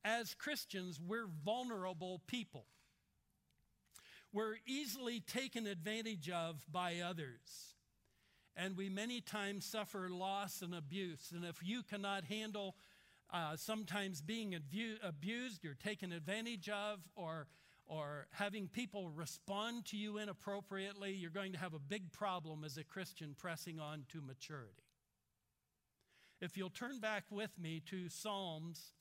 as 0.04 0.34
Christians, 0.34 1.00
we're 1.00 1.28
vulnerable 1.44 2.22
people. 2.26 2.66
We're 4.32 4.56
easily 4.66 5.20
taken 5.20 5.66
advantage 5.66 6.30
of 6.30 6.64
by 6.70 6.98
others. 7.04 7.76
And 8.56 8.76
we 8.76 8.88
many 8.88 9.20
times 9.20 9.64
suffer 9.64 10.08
loss 10.10 10.62
and 10.62 10.74
abuse. 10.74 11.32
And 11.34 11.44
if 11.44 11.58
you 11.62 11.82
cannot 11.82 12.24
handle 12.24 12.74
uh, 13.32 13.56
sometimes 13.56 14.20
being 14.20 14.54
abused, 14.54 15.64
you're 15.64 15.74
taken 15.74 16.12
advantage 16.12 16.68
of, 16.68 17.00
or, 17.14 17.46
or 17.86 18.26
having 18.32 18.68
people 18.68 19.08
respond 19.10 19.86
to 19.86 19.96
you 19.96 20.18
inappropriately, 20.18 21.12
you're 21.12 21.30
going 21.30 21.52
to 21.52 21.58
have 21.58 21.74
a 21.74 21.78
big 21.78 22.12
problem 22.12 22.64
as 22.64 22.76
a 22.76 22.84
Christian 22.84 23.34
pressing 23.38 23.80
on 23.80 24.04
to 24.12 24.20
maturity. 24.20 24.91
If 26.42 26.56
you'll 26.56 26.70
turn 26.70 26.98
back 26.98 27.22
with 27.30 27.56
me 27.56 27.80
to 27.88 28.08
Psalms 28.08 28.94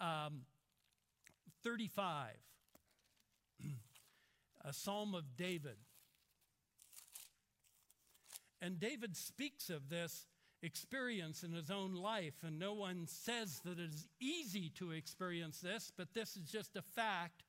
um, 0.00 0.40
35, 1.62 2.30
a 4.64 4.72
psalm 4.72 5.14
of 5.14 5.36
David. 5.36 5.76
And 8.60 8.80
David 8.80 9.16
speaks 9.16 9.70
of 9.70 9.88
this 9.88 10.26
experience 10.64 11.44
in 11.44 11.52
his 11.52 11.70
own 11.70 11.94
life, 11.94 12.42
and 12.44 12.58
no 12.58 12.74
one 12.74 13.06
says 13.06 13.60
that 13.64 13.78
it 13.78 13.90
is 13.94 14.08
easy 14.20 14.68
to 14.70 14.90
experience 14.90 15.60
this, 15.60 15.92
but 15.96 16.12
this 16.12 16.36
is 16.36 16.50
just 16.50 16.74
a 16.74 16.82
fact 16.82 17.44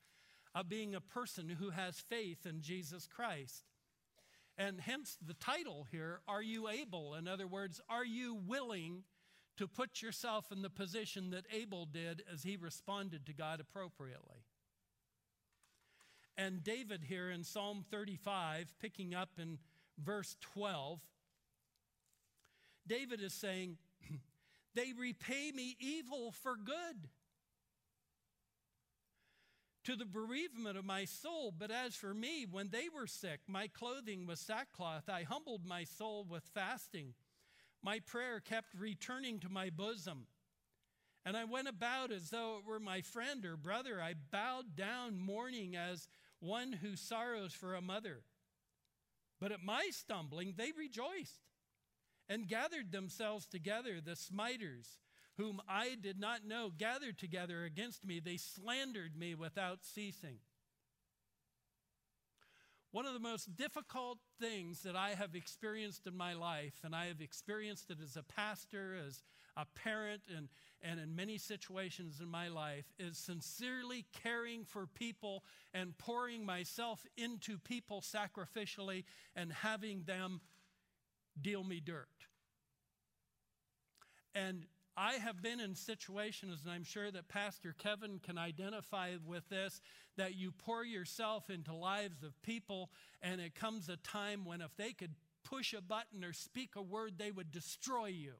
of 0.54 0.68
being 0.68 0.94
a 0.94 1.00
person 1.00 1.48
who 1.48 1.70
has 1.70 1.98
faith 1.98 2.46
in 2.46 2.60
Jesus 2.60 3.08
Christ. 3.08 3.64
And 4.56 4.80
hence 4.80 5.18
the 5.20 5.34
title 5.34 5.88
here, 5.90 6.20
Are 6.28 6.42
You 6.42 6.68
Able? 6.68 7.16
In 7.16 7.26
other 7.26 7.48
words, 7.48 7.80
are 7.88 8.04
you 8.04 8.38
willing 8.46 9.02
to 9.56 9.66
put 9.66 10.02
yourself 10.02 10.52
in 10.52 10.62
the 10.62 10.70
position 10.70 11.30
that 11.30 11.44
Abel 11.52 11.86
did 11.86 12.22
as 12.32 12.42
he 12.42 12.56
responded 12.56 13.26
to 13.26 13.32
God 13.32 13.60
appropriately. 13.60 14.44
And 16.36 16.62
David 16.62 17.04
here 17.04 17.30
in 17.30 17.44
Psalm 17.44 17.84
35, 17.90 18.74
picking 18.78 19.14
up 19.14 19.30
in 19.38 19.58
verse 19.98 20.36
12, 20.40 21.00
David 22.86 23.22
is 23.22 23.32
saying, 23.32 23.78
They 24.74 24.92
repay 24.98 25.50
me 25.52 25.76
evil 25.80 26.32
for 26.32 26.56
good 26.56 27.08
to 29.84 29.96
the 29.96 30.04
bereavement 30.04 30.76
of 30.76 30.84
my 30.84 31.04
soul. 31.04 31.54
But 31.56 31.70
as 31.70 31.94
for 31.94 32.12
me, 32.12 32.44
when 32.50 32.68
they 32.70 32.88
were 32.94 33.06
sick, 33.06 33.40
my 33.46 33.68
clothing 33.68 34.26
was 34.26 34.40
sackcloth. 34.40 35.08
I 35.08 35.22
humbled 35.22 35.64
my 35.64 35.84
soul 35.84 36.26
with 36.28 36.42
fasting. 36.52 37.14
My 37.86 38.00
prayer 38.00 38.40
kept 38.40 38.74
returning 38.76 39.38
to 39.38 39.48
my 39.48 39.70
bosom. 39.70 40.26
And 41.24 41.36
I 41.36 41.44
went 41.44 41.68
about 41.68 42.10
as 42.10 42.30
though 42.30 42.56
it 42.58 42.68
were 42.68 42.80
my 42.80 43.00
friend 43.00 43.46
or 43.46 43.56
brother. 43.56 44.02
I 44.02 44.14
bowed 44.32 44.74
down 44.74 45.20
mourning 45.20 45.76
as 45.76 46.08
one 46.40 46.72
who 46.72 46.96
sorrows 46.96 47.52
for 47.52 47.76
a 47.76 47.80
mother. 47.80 48.22
But 49.40 49.52
at 49.52 49.62
my 49.62 49.90
stumbling, 49.92 50.54
they 50.56 50.72
rejoiced 50.76 51.44
and 52.28 52.48
gathered 52.48 52.90
themselves 52.90 53.46
together, 53.46 54.00
the 54.04 54.16
smiters, 54.16 54.98
whom 55.36 55.62
I 55.68 55.94
did 55.94 56.18
not 56.18 56.44
know, 56.44 56.72
gathered 56.76 57.18
together 57.18 57.62
against 57.62 58.04
me. 58.04 58.18
They 58.18 58.36
slandered 58.36 59.16
me 59.16 59.36
without 59.36 59.84
ceasing. 59.84 60.38
One 62.92 63.04
of 63.04 63.12
the 63.12 63.20
most 63.20 63.54
difficult 63.56 64.18
things 64.40 64.82
that 64.82 64.96
I 64.96 65.10
have 65.10 65.34
experienced 65.34 66.06
in 66.06 66.16
my 66.16 66.32
life, 66.32 66.80
and 66.82 66.94
I 66.94 67.06
have 67.06 67.20
experienced 67.20 67.90
it 67.90 67.98
as 68.02 68.16
a 68.16 68.22
pastor, 68.22 68.96
as 69.06 69.22
a 69.56 69.66
parent, 69.74 70.22
and, 70.34 70.48
and 70.80 71.00
in 71.00 71.14
many 71.14 71.36
situations 71.36 72.20
in 72.20 72.28
my 72.28 72.48
life, 72.48 72.86
is 72.98 73.18
sincerely 73.18 74.06
caring 74.22 74.64
for 74.64 74.86
people 74.86 75.44
and 75.74 75.96
pouring 75.98 76.46
myself 76.46 77.04
into 77.16 77.58
people 77.58 78.00
sacrificially 78.00 79.04
and 79.34 79.52
having 79.52 80.04
them 80.04 80.40
deal 81.40 81.64
me 81.64 81.80
dirt. 81.80 82.08
And 84.34 84.66
I 84.96 85.14
have 85.14 85.42
been 85.42 85.60
in 85.60 85.74
situations, 85.74 86.60
and 86.64 86.72
I'm 86.72 86.84
sure 86.84 87.10
that 87.10 87.28
Pastor 87.28 87.74
Kevin 87.76 88.18
can 88.18 88.38
identify 88.38 89.12
with 89.26 89.46
this, 89.50 89.82
that 90.16 90.36
you 90.36 90.52
pour 90.52 90.84
yourself 90.84 91.50
into 91.50 91.74
lives 91.74 92.22
of 92.22 92.40
people, 92.42 92.90
and 93.20 93.40
it 93.40 93.54
comes 93.54 93.90
a 93.90 93.98
time 93.98 94.46
when 94.46 94.62
if 94.62 94.74
they 94.76 94.92
could 94.92 95.14
push 95.44 95.74
a 95.74 95.82
button 95.82 96.24
or 96.24 96.32
speak 96.32 96.76
a 96.76 96.82
word, 96.82 97.18
they 97.18 97.30
would 97.30 97.52
destroy 97.52 98.06
you. 98.06 98.32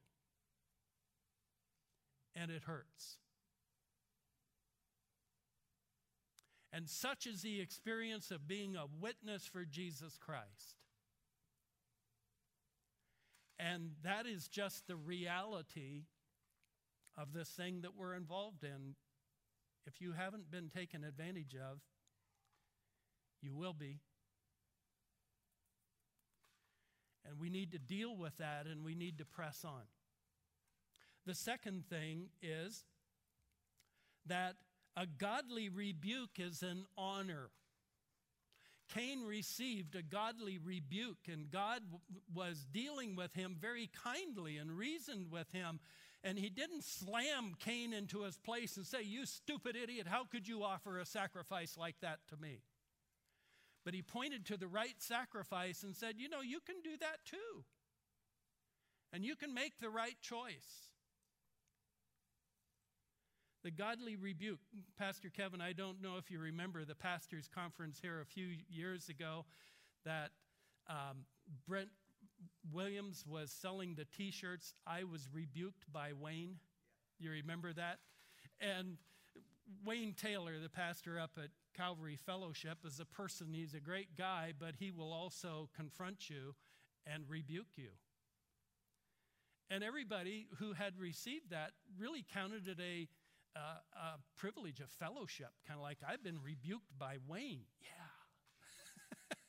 And 2.35 2.51
it 2.51 2.63
hurts. 2.65 3.19
And 6.73 6.89
such 6.89 7.27
is 7.27 7.43
the 7.43 7.61
experience 7.61 8.31
of 8.31 8.49
being 8.49 8.77
a 8.77 8.87
witness 9.01 9.47
for 9.47 9.65
Jesus 9.65 10.19
Christ. 10.19 10.77
And 13.59 13.93
that 14.03 14.27
is 14.27 14.49
just 14.49 14.87
the 14.87 14.97
reality 14.97 16.05
of 17.17 17.33
this 17.33 17.49
thing 17.49 17.81
that 17.83 17.97
we're 17.97 18.15
involved 18.15 18.65
in. 18.65 18.95
If 19.87 20.01
you 20.01 20.13
haven't 20.13 20.51
been 20.51 20.69
taken 20.69 21.05
advantage 21.05 21.55
of, 21.55 21.79
you 23.41 23.55
will 23.55 23.73
be. 23.73 24.01
And 27.29 27.39
we 27.41 27.51
need 27.51 27.73
to 27.73 27.79
deal 27.79 28.17
with 28.17 28.37
that 28.39 28.67
and 28.67 28.85
we 28.85 28.95
need 28.95 29.19
to 29.19 29.25
press 29.25 29.65
on. 29.65 29.83
The 31.27 31.35
second 31.35 31.87
thing 31.89 32.29
is 32.41 32.85
that 34.27 34.55
a 34.97 35.07
godly 35.07 35.69
rebuke 35.69 36.39
is 36.39 36.63
an 36.63 36.87
honor. 36.97 37.51
Cain 38.95 39.25
received 39.25 39.97
a 39.97 40.03
godly 40.03 40.59
rebuke, 40.59 41.27
and 41.27 41.51
God 41.51 41.81
was 42.33 42.65
dealing 42.73 43.17
with 43.17 43.35
him 43.35 43.57
very 43.61 43.91
kindly 44.05 44.57
and 44.59 44.71
reasoned 44.71 45.33
with 45.33 45.51
him. 45.51 45.81
And 46.27 46.37
he 46.37 46.49
didn't 46.51 46.83
slam 46.83 47.55
Cain 47.61 47.93
into 47.93 48.23
his 48.23 48.37
place 48.37 48.77
and 48.77 48.85
say, 48.85 49.03
You 49.03 49.27
stupid 49.27 49.77
idiot, 49.77 50.09
how 50.09 50.25
could 50.25 50.49
you 50.49 50.65
offer 50.65 50.99
a 50.99 51.07
sacrifice 51.07 51.77
like 51.79 51.95
that 52.03 52.19
to 52.31 52.37
me? 52.37 52.63
But 53.85 53.95
he 53.95 54.03
pointed 54.03 54.45
to 54.47 54.57
the 54.57 54.67
right 54.67 54.97
sacrifice 54.99 55.85
and 55.85 55.95
said, 55.95 56.17
You 56.19 56.29
know, 56.29 56.41
you 56.41 56.59
can 56.67 56.75
do 56.83 56.97
that 56.99 57.19
too. 57.25 57.63
And 59.13 59.25
you 59.25 59.37
can 59.37 59.55
make 59.55 59.79
the 59.79 59.89
right 59.89 60.17
choice. 60.21 60.91
The 63.63 63.71
godly 63.71 64.17
rebuke. 64.17 64.59
Pastor 64.99 65.31
Kevin, 65.31 65.61
I 65.61 65.75
don't 65.75 66.03
know 66.03 66.17
if 66.19 66.29
you 66.29 66.41
remember 66.41 66.85
the 66.85 66.97
pastor's 66.97 67.47
conference 67.47 68.01
here 68.03 68.21
a 68.21 68.27
few 68.27 68.49
years 68.69 69.09
ago 69.09 69.45
that 70.05 70.31
um, 70.89 71.25
Brent 71.69 71.91
Williams 72.73 73.25
was 73.27 73.51
selling 73.51 73.95
the 73.95 74.05
t 74.05 74.31
shirts. 74.31 74.75
I 74.87 75.05
was 75.05 75.29
rebuked 75.33 75.91
by 75.93 76.13
Wayne. 76.19 76.57
You 77.19 77.31
remember 77.31 77.73
that? 77.73 77.99
And 78.61 78.97
Wayne 79.85 80.15
Taylor, 80.15 80.59
the 80.63 80.69
pastor 80.69 81.19
up 81.19 81.33
at 81.37 81.51
Calvary 81.77 82.17
Fellowship, 82.17 82.79
is 82.85 83.01
a 83.01 83.05
person, 83.05 83.49
he's 83.53 83.75
a 83.75 83.81
great 83.81 84.17
guy, 84.17 84.53
but 84.59 84.75
he 84.79 84.91
will 84.91 85.13
also 85.13 85.69
confront 85.75 86.31
you 86.31 86.55
and 87.07 87.25
rebuke 87.29 87.77
you. 87.77 87.91
And 89.69 89.83
everybody 89.83 90.47
who 90.59 90.73
had 90.73 90.99
received 90.99 91.51
that 91.51 91.73
really 91.99 92.25
counted 92.33 92.69
it 92.69 92.79
a 92.81 93.09
uh, 93.57 93.81
a 93.97 94.39
privilege 94.39 94.81
of 94.81 94.91
fellowship, 94.91 95.49
kind 95.67 95.79
of 95.79 95.83
like 95.83 95.99
I've 96.07 96.23
been 96.23 96.39
rebuked 96.43 96.99
by 96.99 97.17
Wayne. 97.27 97.65
Yeah. 97.81 99.37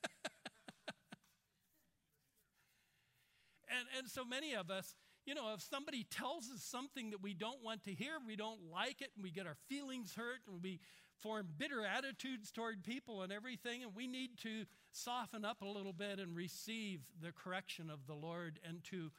and, 3.69 3.87
and 3.97 4.09
so 4.09 4.23
many 4.23 4.53
of 4.53 4.69
us, 4.69 4.95
you 5.25 5.35
know, 5.35 5.53
if 5.53 5.61
somebody 5.61 6.05
tells 6.09 6.49
us 6.51 6.61
something 6.61 7.11
that 7.11 7.21
we 7.21 7.33
don't 7.33 7.63
want 7.63 7.83
to 7.85 7.93
hear, 7.93 8.13
we 8.25 8.35
don't 8.35 8.71
like 8.71 9.01
it, 9.01 9.09
and 9.15 9.23
we 9.23 9.31
get 9.31 9.47
our 9.47 9.57
feelings 9.67 10.13
hurt, 10.15 10.39
and 10.47 10.61
we 10.63 10.79
form 11.21 11.47
bitter 11.57 11.85
attitudes 11.85 12.51
toward 12.51 12.83
people 12.83 13.23
and 13.23 13.31
everything, 13.31 13.83
and 13.83 13.95
we 13.95 14.07
need 14.07 14.37
to 14.37 14.65
soften 14.91 15.43
up 15.43 15.61
a 15.61 15.67
little 15.67 15.93
bit 15.93 16.19
and 16.19 16.35
receive 16.35 17.01
the 17.21 17.31
correction 17.31 17.89
of 17.89 18.05
the 18.07 18.13
Lord 18.13 18.59
and 18.67 18.83
to 18.85 19.11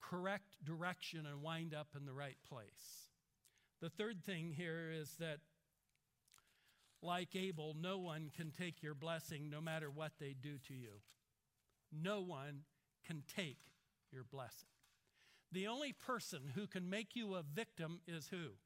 correct 0.00 0.56
direction 0.64 1.26
and 1.26 1.42
wind 1.42 1.74
up 1.74 1.88
in 1.96 2.04
the 2.04 2.12
right 2.12 2.36
place. 2.48 3.08
The 3.80 3.90
third 3.90 4.24
thing 4.24 4.52
here 4.56 4.90
is 4.92 5.14
that, 5.18 5.38
like 7.02 7.36
Abel, 7.36 7.76
no 7.78 7.98
one 7.98 8.30
can 8.34 8.50
take 8.50 8.82
your 8.82 8.94
blessing 8.94 9.50
no 9.50 9.60
matter 9.60 9.90
what 9.90 10.12
they 10.18 10.34
do 10.40 10.58
to 10.68 10.74
you. 10.74 11.00
No 11.92 12.20
one 12.20 12.62
can 13.06 13.22
take 13.36 13.58
your 14.12 14.24
blessing. 14.24 14.68
The 15.52 15.66
only 15.66 15.92
person 15.92 16.52
who 16.54 16.66
can 16.66 16.90
make 16.90 17.14
you 17.14 17.34
a 17.34 17.42
victim 17.42 18.00
is 18.06 18.28
who? 18.28 18.56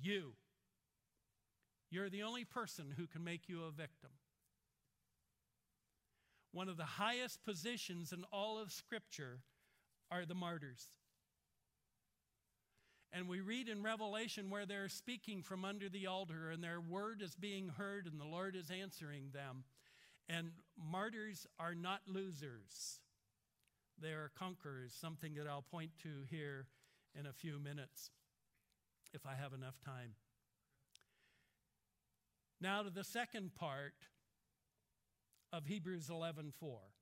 You. 0.00 0.32
You're 1.90 2.10
the 2.10 2.22
only 2.22 2.44
person 2.44 2.94
who 2.96 3.06
can 3.06 3.22
make 3.22 3.48
you 3.48 3.64
a 3.64 3.70
victim. 3.70 4.10
One 6.52 6.68
of 6.68 6.76
the 6.76 6.84
highest 6.84 7.44
positions 7.44 8.12
in 8.12 8.24
all 8.32 8.58
of 8.58 8.72
Scripture 8.72 9.40
are 10.10 10.24
the 10.24 10.34
martyrs. 10.34 10.86
And 13.12 13.28
we 13.28 13.40
read 13.40 13.68
in 13.68 13.82
Revelation 13.82 14.48
where 14.48 14.64
they're 14.64 14.88
speaking 14.88 15.42
from 15.42 15.64
under 15.64 15.88
the 15.88 16.06
altar 16.06 16.50
and 16.50 16.64
their 16.64 16.80
word 16.80 17.20
is 17.20 17.34
being 17.36 17.68
heard 17.68 18.06
and 18.06 18.18
the 18.18 18.24
Lord 18.24 18.56
is 18.56 18.70
answering 18.70 19.30
them. 19.32 19.64
And 20.28 20.52
martyrs 20.78 21.46
are 21.58 21.74
not 21.74 22.00
losers, 22.06 23.00
they 24.02 24.10
are 24.10 24.30
conquerors, 24.38 24.92
something 24.92 25.34
that 25.34 25.46
I'll 25.46 25.62
point 25.62 25.92
to 26.02 26.08
here 26.28 26.66
in 27.18 27.26
a 27.26 27.32
few 27.32 27.58
minutes 27.58 28.10
if 29.14 29.26
I 29.26 29.34
have 29.34 29.52
enough 29.52 29.80
time. 29.84 30.14
Now 32.60 32.82
to 32.82 32.90
the 32.90 33.04
second 33.04 33.54
part 33.54 33.94
of 35.52 35.66
Hebrews 35.66 36.08
11:4. 36.08 36.92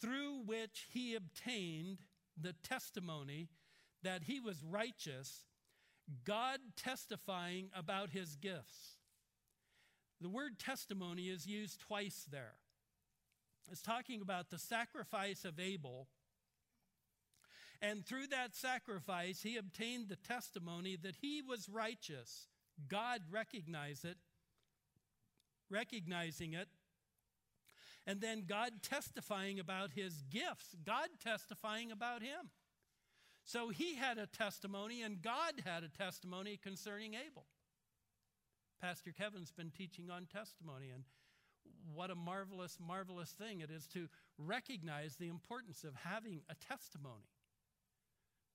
Through 0.00 0.42
which 0.44 0.86
he 0.90 1.14
obtained 1.14 1.98
the 2.40 2.52
testimony 2.52 3.48
that 4.02 4.24
he 4.24 4.38
was 4.38 4.62
righteous, 4.62 5.44
God 6.24 6.60
testifying 6.76 7.70
about 7.74 8.10
his 8.10 8.36
gifts. 8.36 8.96
The 10.20 10.28
word 10.28 10.58
testimony 10.58 11.28
is 11.28 11.46
used 11.46 11.80
twice 11.80 12.24
there. 12.30 12.56
It's 13.70 13.82
talking 13.82 14.20
about 14.20 14.50
the 14.50 14.58
sacrifice 14.58 15.44
of 15.44 15.60
Abel. 15.60 16.08
And 17.80 18.04
through 18.04 18.28
that 18.28 18.56
sacrifice, 18.56 19.42
he 19.42 19.56
obtained 19.56 20.08
the 20.08 20.16
testimony 20.16 20.96
that 20.96 21.16
he 21.20 21.42
was 21.42 21.68
righteous. 21.68 22.48
God 22.88 23.20
recognized 23.30 24.04
it, 24.04 24.16
recognizing 25.70 26.54
it. 26.54 26.68
And 28.06 28.20
then 28.20 28.44
God 28.48 28.82
testifying 28.82 29.60
about 29.60 29.92
his 29.92 30.22
gifts, 30.30 30.74
God 30.84 31.08
testifying 31.22 31.92
about 31.92 32.22
him. 32.22 32.50
So 33.44 33.68
he 33.68 33.94
had 33.94 34.18
a 34.18 34.26
testimony, 34.26 35.02
and 35.02 35.22
God 35.22 35.62
had 35.64 35.84
a 35.84 35.88
testimony 35.88 36.58
concerning 36.62 37.14
Abel. 37.14 37.46
Pastor 38.80 39.12
Kevin's 39.12 39.50
been 39.50 39.70
teaching 39.70 40.10
on 40.10 40.26
testimony, 40.26 40.90
and 40.90 41.04
what 41.94 42.10
a 42.10 42.14
marvelous, 42.14 42.78
marvelous 42.84 43.30
thing 43.30 43.60
it 43.60 43.70
is 43.70 43.86
to 43.88 44.08
recognize 44.38 45.16
the 45.16 45.28
importance 45.28 45.84
of 45.84 45.94
having 45.94 46.42
a 46.48 46.54
testimony. 46.54 47.28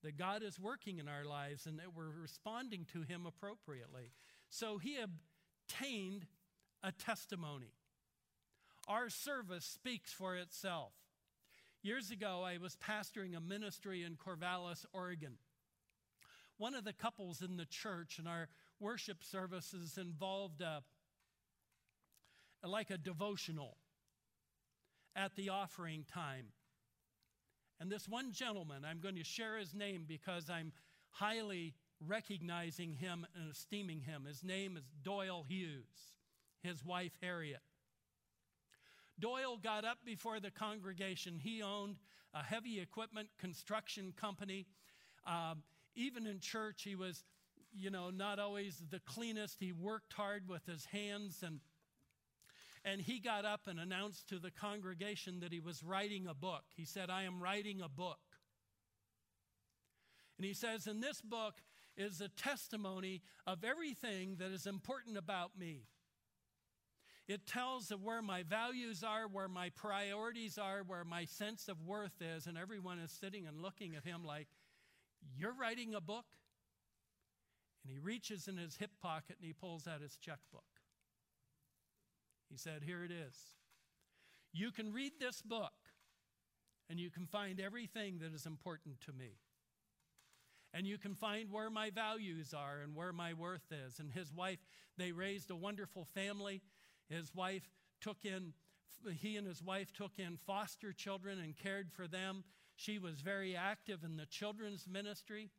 That 0.04 0.18
God 0.18 0.44
is 0.44 0.60
working 0.60 1.00
in 1.00 1.08
our 1.08 1.24
lives 1.24 1.66
and 1.66 1.80
that 1.80 1.96
we're 1.96 2.12
responding 2.22 2.86
to 2.92 3.04
Him 3.04 3.26
appropriately. 3.26 4.12
So 4.50 4.78
he 4.78 4.98
obtained 4.98 6.26
a 6.84 6.92
testimony. 6.92 7.72
Our 8.88 9.10
service 9.10 9.66
speaks 9.66 10.12
for 10.12 10.36
itself. 10.36 10.92
Years 11.82 12.12
ago, 12.12 12.44
I 12.46 12.58
was 12.58 12.78
pastoring 12.78 13.36
a 13.36 13.42
ministry 13.42 14.04
in 14.04 14.16
Corvallis, 14.16 14.86
Oregon. 14.94 15.38
One 16.58 16.76
of 16.76 16.84
the 16.84 16.94
couples 16.94 17.42
in 17.42 17.58
the 17.58 17.66
church 17.66 18.20
in 18.20 18.28
our 18.28 18.48
worship 18.80 19.24
services 19.24 19.98
involved 19.98 20.62
a, 20.62 20.84
like 22.64 22.90
a 22.90 22.98
devotional 22.98 23.78
at 25.16 25.36
the 25.36 25.50
offering 25.50 26.06
time. 26.12 26.48
And 27.80 27.92
this 27.92 28.08
one 28.08 28.32
gentleman, 28.32 28.86
I'm 28.86 29.00
going 29.00 29.16
to 29.16 29.24
share 29.24 29.58
his 29.58 29.74
name 29.74 30.06
because 30.08 30.50
I'm 30.50 30.72
highly 31.12 31.74
recognizing 32.08 32.94
him 32.94 33.26
and 33.36 33.52
esteeming 33.52 34.02
him. 34.02 34.26
His 34.26 34.44
name 34.44 34.78
is 34.78 34.84
Doyle 35.04 35.46
Hughes, 35.48 36.18
his 36.62 36.84
wife 36.84 37.12
Harriet. 37.22 37.62
Doyle 39.20 39.58
got 39.58 39.86
up 39.86 40.00
before 40.06 40.40
the 40.40 40.52
congregation. 40.52 41.40
He 41.40 41.62
owned 41.62 41.98
a 42.34 42.42
heavy 42.44 42.80
equipment 42.80 43.30
construction 43.40 44.14
company. 44.20 44.66
Um, 45.28 45.64
even 45.96 46.26
in 46.26 46.40
church, 46.40 46.84
he 46.84 46.96
was, 46.96 47.24
you 47.76 47.92
know, 47.92 48.10
not 48.10 48.40
always 48.40 48.82
the 48.90 49.00
cleanest. 49.00 49.58
He 49.60 49.72
worked 49.72 50.14
hard 50.14 50.50
with 50.50 50.66
his 50.66 50.86
hands 50.86 51.44
and 51.46 51.60
and 52.86 53.00
he 53.00 53.20
got 53.20 53.46
up 53.46 53.62
and 53.68 53.80
announced 53.80 54.28
to 54.30 54.40
the 54.40 54.52
congregation 54.52 55.40
that 55.40 55.54
he 55.54 55.60
was 55.60 55.84
writing 55.84 56.28
a 56.28 56.34
book. 56.34 56.64
He 56.76 56.86
said, 56.86 57.10
I 57.10 57.24
am 57.24 57.42
writing 57.42 57.82
a 57.82 57.88
book. 57.88 58.20
And 60.38 60.46
he 60.46 60.54
says, 60.54 60.88
In 60.88 61.00
this 61.00 61.22
book 61.22 61.56
is 61.96 62.20
a 62.20 62.28
testimony 62.28 63.22
of 63.48 63.64
everything 63.64 64.36
that 64.40 64.52
is 64.52 64.66
important 64.66 65.18
about 65.18 65.58
me. 65.58 65.84
It 67.28 67.48
tells 67.48 67.90
of 67.92 68.04
where 68.04 68.22
my 68.22 68.44
values 68.44 69.02
are, 69.02 69.30
where 69.30 69.48
my 69.48 69.70
priorities 69.70 70.58
are, 70.58 70.84
where 70.86 71.06
my 71.06 71.24
sense 71.24 71.70
of 71.70 71.82
worth 71.86 72.22
is. 72.22 72.48
And 72.48 72.58
everyone 72.58 73.00
is 73.00 73.12
sitting 73.12 73.48
and 73.48 73.62
looking 73.62 73.96
at 73.96 74.04
him 74.04 74.26
like, 74.26 74.48
You're 75.38 75.56
writing 75.56 75.96
a 75.96 76.02
book? 76.02 76.26
And 77.84 77.92
he 77.92 78.00
reaches 78.00 78.48
in 78.50 78.58
his 78.58 78.76
hip 78.76 78.92
pocket 79.02 79.38
and 79.40 79.48
he 79.48 79.54
pulls 79.54 79.88
out 79.88 80.02
his 80.02 80.18
checkbook. 80.18 80.64
He 82.50 82.58
said, 82.58 82.84
Here 82.84 83.04
it 83.04 83.12
is. 83.12 83.36
You 84.52 84.72
can 84.72 84.94
read 84.94 85.14
this 85.20 85.42
book 85.42 85.74
and 86.90 87.00
you 87.00 87.10
can 87.10 87.26
find 87.26 87.60
everything 87.60 88.20
that 88.20 88.34
is 88.34 88.46
important 88.46 89.02
to 89.02 89.14
me. 89.14 89.38
And 90.74 90.88
you 90.88 90.98
can 90.98 91.16
find 91.16 91.52
where 91.52 91.70
my 91.70 91.90
values 91.92 92.54
are 92.54 92.80
and 92.84 92.96
where 92.96 93.14
my 93.14 93.34
worth 93.34 93.72
is. 93.72 94.00
And 94.00 94.12
his 94.12 94.34
wife, 94.34 94.60
they 94.98 95.12
raised 95.12 95.52
a 95.52 95.56
wonderful 95.56 96.06
family. 96.14 96.62
His 97.10 97.34
wife 97.34 97.70
took 98.02 98.26
in, 98.26 98.54
he 99.20 99.38
and 99.38 99.48
his 99.48 99.62
wife 99.62 99.94
took 99.94 100.18
in 100.18 100.38
foster 100.46 100.92
children 100.92 101.40
and 101.40 101.56
cared 101.56 101.92
for 101.92 102.08
them. 102.08 102.44
She 102.76 102.98
was 102.98 103.22
very 103.22 103.56
active 103.56 104.04
in 104.04 104.18
the 104.18 104.26
children's 104.26 104.88
ministry. 104.88 105.52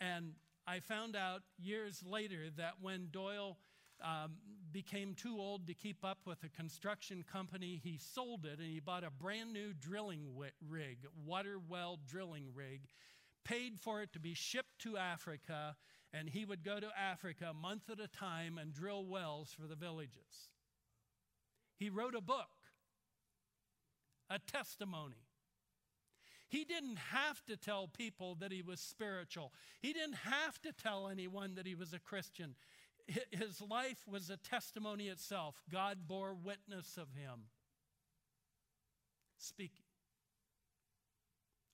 And 0.00 0.34
I 0.66 0.80
found 0.80 1.16
out 1.16 1.42
years 1.58 2.02
later 2.06 2.50
that 2.56 2.74
when 2.80 3.08
Doyle 3.10 3.56
um, 4.02 4.32
became 4.72 5.14
too 5.14 5.36
old 5.38 5.66
to 5.66 5.74
keep 5.74 6.04
up 6.04 6.18
with 6.26 6.42
a 6.44 6.48
construction 6.48 7.24
company. 7.30 7.80
He 7.82 7.98
sold 7.98 8.44
it 8.44 8.58
and 8.58 8.68
he 8.68 8.80
bought 8.80 9.04
a 9.04 9.10
brand 9.10 9.52
new 9.52 9.72
drilling 9.72 10.26
rig, 10.68 10.98
water 11.26 11.58
well 11.68 11.98
drilling 12.06 12.46
rig, 12.54 12.82
paid 13.44 13.78
for 13.78 14.02
it 14.02 14.12
to 14.12 14.20
be 14.20 14.34
shipped 14.34 14.78
to 14.80 14.96
Africa, 14.96 15.76
and 16.12 16.28
he 16.28 16.44
would 16.44 16.64
go 16.64 16.80
to 16.80 16.88
Africa 16.98 17.48
a 17.50 17.54
month 17.54 17.90
at 17.90 18.00
a 18.00 18.08
time 18.08 18.58
and 18.58 18.72
drill 18.72 19.04
wells 19.04 19.54
for 19.58 19.66
the 19.66 19.76
villages. 19.76 20.48
He 21.76 21.90
wrote 21.90 22.14
a 22.14 22.20
book, 22.20 22.48
a 24.30 24.38
testimony. 24.38 25.26
He 26.48 26.64
didn't 26.64 26.98
have 26.98 27.42
to 27.46 27.56
tell 27.56 27.88
people 27.88 28.36
that 28.40 28.52
he 28.52 28.60
was 28.60 28.78
spiritual. 28.78 29.52
He 29.80 29.94
didn't 29.94 30.16
have 30.16 30.60
to 30.62 30.72
tell 30.72 31.08
anyone 31.08 31.54
that 31.54 31.66
he 31.66 31.74
was 31.74 31.94
a 31.94 31.98
Christian. 31.98 32.54
His 33.30 33.60
life 33.60 34.04
was 34.06 34.30
a 34.30 34.36
testimony 34.36 35.08
itself. 35.08 35.62
God 35.70 36.06
bore 36.06 36.34
witness 36.34 36.96
of 36.96 37.08
him. 37.14 37.48
Speaking. 39.36 39.84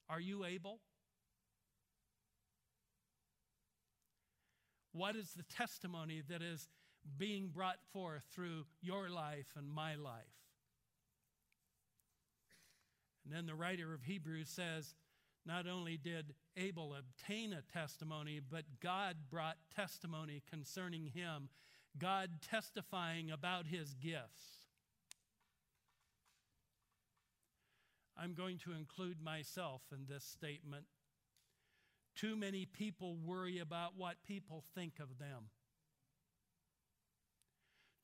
Are 0.09 0.21
you 0.21 0.45
able? 0.45 0.81
What 4.93 5.17
is 5.17 5.33
the 5.35 5.43
testimony 5.43 6.23
that 6.29 6.43
is 6.43 6.69
being 7.19 7.49
brought 7.49 7.79
forth 7.93 8.25
through 8.35 8.65
your 8.81 9.11
life 9.11 9.47
and 9.57 9.69
my 9.69 9.95
life? 9.95 10.25
And 13.25 13.37
then 13.37 13.47
the 13.47 13.55
writer 13.55 13.93
of 13.93 14.03
Hebrews 14.05 14.49
says, 14.49 14.95
not 15.49 15.67
only 15.67 15.97
did 15.97 16.35
Abel 16.59 16.95
obtain 16.95 17.55
a 17.55 17.63
testimony, 17.73 18.39
but 18.39 18.65
God 18.83 19.17
brought 19.31 19.57
testimony 19.75 20.43
concerning 20.51 21.07
him, 21.07 21.49
God 21.99 22.29
testifying 22.43 23.31
about 23.31 23.67
his 23.67 23.95
gifts. 23.95 24.67
I'm 28.15 28.35
going 28.35 28.59
to 28.59 28.73
include 28.73 29.23
myself 29.23 29.81
in 29.91 30.05
this 30.07 30.25
statement. 30.25 30.85
Too 32.15 32.37
many 32.37 32.67
people 32.67 33.17
worry 33.17 33.59
about 33.59 33.93
what 33.97 34.17
people 34.27 34.65
think 34.75 34.95
of 35.01 35.19
them. 35.19 35.45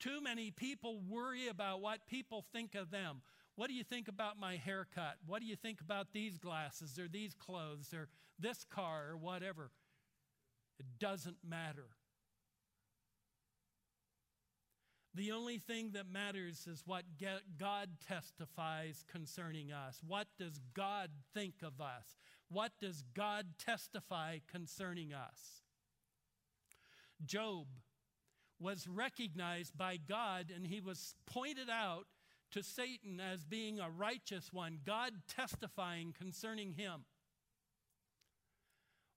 Too 0.01 0.21
many 0.23 0.51
people 0.51 1.01
worry 1.09 1.49
about 1.49 1.81
what 1.81 2.07
people 2.07 2.45
think 2.53 2.75
of 2.75 2.91
them. 2.91 3.23
What 3.57 3.69
do 3.69 3.75
you 3.75 3.85
think 3.85 4.09
about 4.09 4.39
my 4.39 4.57
haircut? 4.57 5.17
What 5.27 5.41
do 5.41 5.47
you 5.47 5.57
think 5.57 5.81
about 5.81 6.09
these 6.13 6.39
glasses 6.39 6.99
or 6.99 7.07
these 7.09 7.35
clothes 7.35 7.95
or 7.95 8.09
this 8.39 8.65
car 8.65 9.11
or 9.11 9.17
whatever? 9.17 9.71
It 10.79 10.87
doesn't 10.99 11.37
matter. 11.49 11.87
The 15.15 15.31
only 15.31 15.59
thing 15.59 15.93
that 15.93 16.11
matters 16.11 16.67
is 16.67 16.83
what 16.85 17.05
God 17.57 17.89
testifies 18.09 19.05
concerning 19.13 19.71
us. 19.71 20.01
What 20.05 20.27
does 20.37 20.59
God 20.75 21.11
think 21.33 21.55
of 21.63 21.81
us? 21.81 22.17
What 22.49 22.73
does 22.81 23.05
God 23.15 23.47
testify 23.65 24.39
concerning 24.51 25.13
us? 25.13 25.63
Job 27.25 27.67
was 28.59 28.89
recognized 28.89 29.79
by 29.79 29.99
God 29.99 30.47
and 30.53 30.67
he 30.67 30.81
was 30.81 31.15
pointed 31.27 31.71
out 31.71 32.07
to 32.55 32.63
Satan 32.63 33.21
as 33.21 33.45
being 33.45 33.81
a 33.81 33.91
righteous 33.91 34.53
one, 34.53 34.79
God 34.87 35.13
testifying 35.29 36.15
concerning 36.17 36.75
him. 36.75 37.05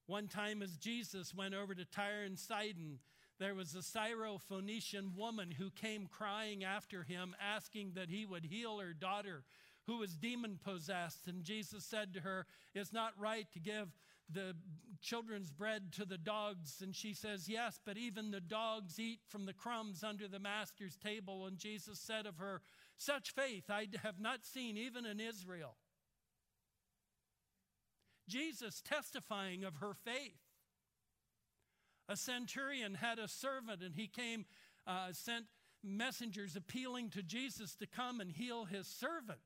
One 0.07 0.27
time, 0.27 0.63
as 0.63 0.75
Jesus 0.77 1.35
went 1.35 1.53
over 1.53 1.75
to 1.75 1.85
Tyre 1.85 2.23
and 2.25 2.39
Sidon, 2.39 2.97
there 3.39 3.53
was 3.53 3.75
a 3.75 3.79
Syrophoenician 3.79 5.15
woman 5.15 5.51
who 5.51 5.69
came 5.69 6.07
crying 6.07 6.63
after 6.63 7.03
him, 7.03 7.35
asking 7.39 7.91
that 7.93 8.09
he 8.09 8.25
would 8.25 8.45
heal 8.45 8.79
her 8.79 8.93
daughter 8.93 9.43
who 9.85 9.99
was 9.99 10.15
demon 10.15 10.59
possessed. 10.63 11.27
And 11.27 11.43
Jesus 11.43 11.83
said 11.85 12.15
to 12.15 12.21
her, 12.21 12.47
It's 12.73 12.91
not 12.91 13.13
right 13.19 13.45
to 13.53 13.59
give 13.59 13.89
the 14.29 14.55
children's 15.01 15.51
bread 15.51 15.93
to 15.93 16.05
the 16.05 16.17
dogs? 16.17 16.81
And 16.81 16.95
she 16.95 17.13
says, 17.13 17.47
Yes, 17.47 17.79
but 17.85 17.97
even 17.97 18.31
the 18.31 18.41
dogs 18.41 18.99
eat 18.99 19.19
from 19.27 19.45
the 19.45 19.53
crumbs 19.53 20.03
under 20.03 20.27
the 20.27 20.39
master's 20.39 20.97
table. 20.97 21.45
And 21.45 21.57
Jesus 21.57 21.99
said 21.99 22.25
of 22.25 22.37
her, 22.37 22.61
Such 22.97 23.31
faith 23.31 23.69
I 23.69 23.87
have 24.03 24.19
not 24.19 24.43
seen 24.43 24.77
even 24.77 25.05
in 25.05 25.19
Israel. 25.19 25.77
Jesus 28.27 28.81
testifying 28.81 29.63
of 29.63 29.77
her 29.77 29.93
faith. 29.93 30.39
A 32.09 32.15
centurion 32.15 32.95
had 32.95 33.19
a 33.19 33.27
servant, 33.27 33.81
and 33.81 33.95
he 33.95 34.07
came, 34.07 34.45
uh, 34.85 35.11
sent 35.11 35.45
messengers 35.83 36.55
appealing 36.55 37.09
to 37.11 37.21
Jesus 37.21 37.75
to 37.75 37.87
come 37.87 38.19
and 38.19 38.31
heal 38.31 38.65
his 38.65 38.87
servant. 38.87 39.39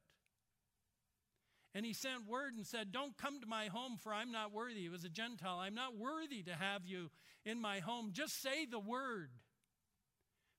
And 1.74 1.86
he 1.86 1.94
sent 1.94 2.28
word 2.28 2.54
and 2.56 2.66
said, 2.66 2.92
Don't 2.92 3.18
come 3.18 3.40
to 3.42 3.48
my 3.48 3.68
home, 3.68 3.98
for 3.98 4.14
I'm 4.14 4.32
not 4.32 4.52
worthy. 4.52 4.82
He 4.82 4.90
was 4.90 5.06
a 5.06 5.10
Gentile. 5.10 5.60
I'm 5.60 5.76
not 5.76 5.98
worthy 5.98 6.44
to 6.44 6.54
have 6.54 6.86
you 6.86 7.10
in 7.46 7.62
my 7.62 7.80
home. 7.80 8.10
Just 8.12 8.42
say 8.42 8.66
the 8.66 8.80
word. 8.80 9.32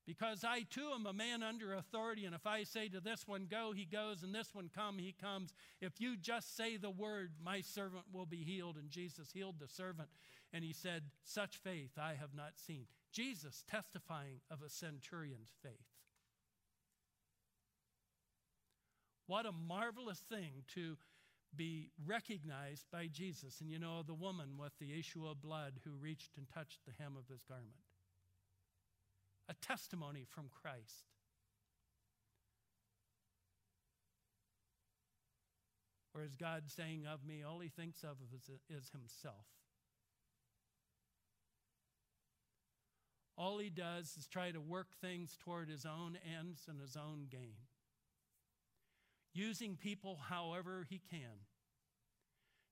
Because 0.06 0.42
I 0.42 0.62
too 0.62 0.90
am 0.94 1.06
a 1.06 1.12
man 1.12 1.44
under 1.44 1.74
authority, 1.74 2.24
and 2.24 2.34
if 2.34 2.44
I 2.44 2.64
say 2.64 2.88
to 2.88 3.00
this 3.00 3.26
one, 3.26 3.46
Go, 3.48 3.72
he 3.72 3.84
goes, 3.84 4.24
and 4.24 4.34
this 4.34 4.52
one, 4.52 4.68
Come, 4.74 4.98
he 4.98 5.12
comes. 5.12 5.54
If 5.80 6.00
you 6.00 6.16
just 6.16 6.56
say 6.56 6.76
the 6.76 6.90
word, 6.90 7.32
my 7.42 7.60
servant 7.60 8.04
will 8.12 8.26
be 8.26 8.42
healed. 8.42 8.76
And 8.76 8.90
Jesus 8.90 9.30
healed 9.32 9.60
the 9.60 9.68
servant, 9.68 10.08
and 10.52 10.64
he 10.64 10.72
said, 10.72 11.04
Such 11.24 11.56
faith 11.58 11.92
I 11.96 12.14
have 12.14 12.34
not 12.34 12.52
seen. 12.56 12.86
Jesus 13.12 13.62
testifying 13.70 14.40
of 14.50 14.60
a 14.62 14.68
centurion's 14.68 15.52
faith. 15.62 15.72
What 19.28 19.46
a 19.46 19.52
marvelous 19.52 20.18
thing 20.28 20.64
to 20.74 20.96
be 21.54 21.90
recognized 22.04 22.86
by 22.90 23.06
Jesus. 23.06 23.60
And 23.60 23.70
you 23.70 23.78
know, 23.78 24.02
the 24.02 24.14
woman 24.14 24.56
with 24.58 24.72
the 24.80 24.98
issue 24.98 25.26
of 25.26 25.40
blood 25.40 25.74
who 25.84 25.92
reached 25.92 26.32
and 26.36 26.48
touched 26.48 26.80
the 26.86 26.92
hem 26.98 27.14
of 27.16 27.28
his 27.28 27.42
garment. 27.42 27.76
A 29.52 29.66
testimony 29.66 30.24
from 30.26 30.46
Christ. 30.62 31.10
Or 36.14 36.22
is 36.22 36.34
God 36.34 36.62
saying 36.68 37.04
of 37.06 37.22
me, 37.26 37.42
all 37.42 37.58
he 37.58 37.68
thinks 37.68 38.02
of 38.02 38.16
is, 38.34 38.48
is 38.70 38.90
himself? 38.92 39.44
All 43.36 43.58
he 43.58 43.68
does 43.68 44.16
is 44.18 44.26
try 44.26 44.52
to 44.52 44.60
work 44.60 44.88
things 45.02 45.36
toward 45.38 45.68
his 45.68 45.84
own 45.84 46.16
ends 46.38 46.62
and 46.66 46.80
his 46.80 46.96
own 46.96 47.26
gain, 47.30 47.56
using 49.34 49.76
people 49.76 50.18
however 50.30 50.86
he 50.88 50.98
can 51.10 51.44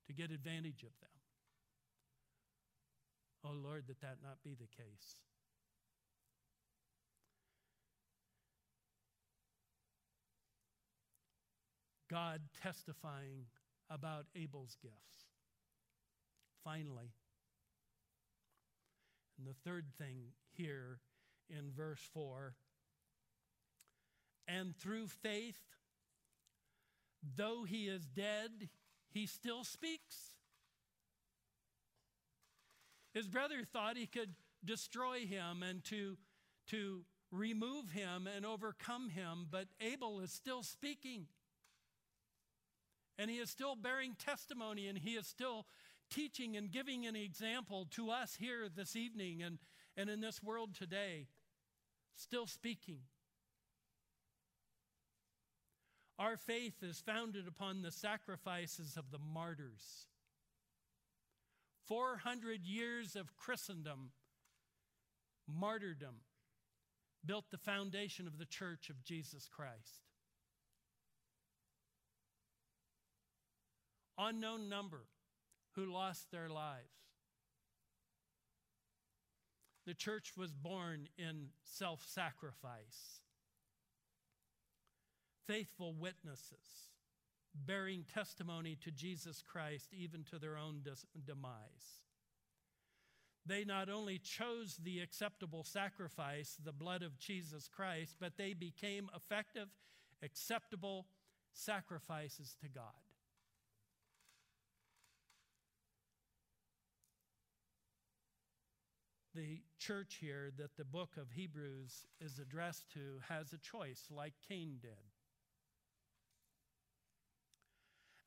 to 0.06 0.14
get 0.14 0.30
advantage 0.30 0.82
of 0.82 0.98
them. 1.02 1.10
Oh 3.44 3.68
Lord, 3.68 3.84
that 3.88 4.00
that 4.00 4.16
not 4.22 4.42
be 4.42 4.54
the 4.54 4.68
case. 4.82 5.20
God 12.10 12.40
testifying 12.62 13.46
about 13.88 14.26
Abel's 14.34 14.76
gifts. 14.82 14.96
Finally, 16.64 17.12
and 19.38 19.46
the 19.46 19.54
third 19.64 19.86
thing 19.96 20.32
here 20.52 20.98
in 21.48 21.70
verse 21.74 22.00
4 22.12 22.54
and 24.46 24.76
through 24.76 25.06
faith, 25.06 25.60
though 27.36 27.64
he 27.64 27.86
is 27.86 28.04
dead, 28.06 28.68
he 29.08 29.26
still 29.26 29.64
speaks. 29.64 30.34
His 33.14 33.28
brother 33.28 33.62
thought 33.72 33.96
he 33.96 34.06
could 34.06 34.34
destroy 34.64 35.20
him 35.20 35.62
and 35.62 35.82
to, 35.84 36.16
to 36.68 37.02
remove 37.30 37.92
him 37.92 38.28
and 38.34 38.44
overcome 38.44 39.08
him, 39.08 39.46
but 39.50 39.66
Abel 39.80 40.20
is 40.20 40.32
still 40.32 40.62
speaking. 40.62 41.26
And 43.20 43.30
he 43.30 43.36
is 43.36 43.50
still 43.50 43.76
bearing 43.76 44.16
testimony 44.18 44.88
and 44.88 44.96
he 44.96 45.10
is 45.10 45.26
still 45.26 45.66
teaching 46.10 46.56
and 46.56 46.70
giving 46.70 47.06
an 47.06 47.14
example 47.14 47.86
to 47.90 48.10
us 48.10 48.36
here 48.40 48.66
this 48.74 48.96
evening 48.96 49.42
and, 49.42 49.58
and 49.94 50.08
in 50.08 50.22
this 50.22 50.42
world 50.42 50.74
today. 50.74 51.26
Still 52.16 52.46
speaking. 52.46 53.00
Our 56.18 56.38
faith 56.38 56.82
is 56.82 57.00
founded 57.00 57.46
upon 57.46 57.82
the 57.82 57.90
sacrifices 57.90 58.96
of 58.96 59.10
the 59.10 59.18
martyrs. 59.18 60.06
400 61.88 62.64
years 62.64 63.16
of 63.16 63.36
Christendom, 63.36 64.12
martyrdom, 65.46 66.22
built 67.26 67.50
the 67.50 67.58
foundation 67.58 68.26
of 68.26 68.38
the 68.38 68.46
church 68.46 68.88
of 68.88 69.04
Jesus 69.04 69.46
Christ. 69.46 70.09
Unknown 74.22 74.68
number 74.68 75.06
who 75.74 75.86
lost 75.86 76.30
their 76.30 76.50
lives. 76.50 76.92
The 79.86 79.94
church 79.94 80.34
was 80.36 80.52
born 80.52 81.08
in 81.18 81.48
self 81.64 82.04
sacrifice 82.06 83.22
faithful 85.46 85.94
witnesses, 85.94 86.90
bearing 87.54 88.04
testimony 88.14 88.76
to 88.84 88.90
Jesus 88.92 89.42
Christ 89.42 89.88
even 89.92 90.22
to 90.30 90.38
their 90.38 90.56
own 90.56 90.82
demise. 91.26 92.02
They 93.44 93.64
not 93.64 93.88
only 93.88 94.18
chose 94.18 94.78
the 94.80 95.00
acceptable 95.00 95.64
sacrifice, 95.64 96.56
the 96.62 96.72
blood 96.72 97.02
of 97.02 97.18
Jesus 97.18 97.66
Christ, 97.66 98.14
but 98.20 98.36
they 98.36 98.52
became 98.52 99.10
effective, 99.16 99.66
acceptable 100.22 101.06
sacrifices 101.52 102.54
to 102.60 102.68
God. 102.68 103.09
The 109.34 109.60
church 109.78 110.18
here 110.20 110.50
that 110.58 110.76
the 110.76 110.84
book 110.84 111.10
of 111.16 111.30
Hebrews 111.30 112.06
is 112.20 112.40
addressed 112.40 112.90
to 112.94 113.20
has 113.28 113.52
a 113.52 113.58
choice, 113.58 114.08
like 114.10 114.34
Cain 114.48 114.78
did. 114.82 114.90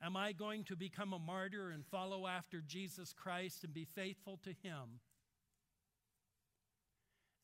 Am 0.01 0.15
I 0.15 0.31
going 0.31 0.63
to 0.65 0.75
become 0.75 1.11
a 1.11 1.19
martyr 1.19 1.71
and 1.71 1.85
follow 1.85 2.25
after 2.25 2.61
Jesus 2.61 3.13
Christ 3.13 3.63
and 3.65 3.73
be 3.73 3.85
faithful 3.85 4.39
to 4.43 4.49
Him? 4.49 4.99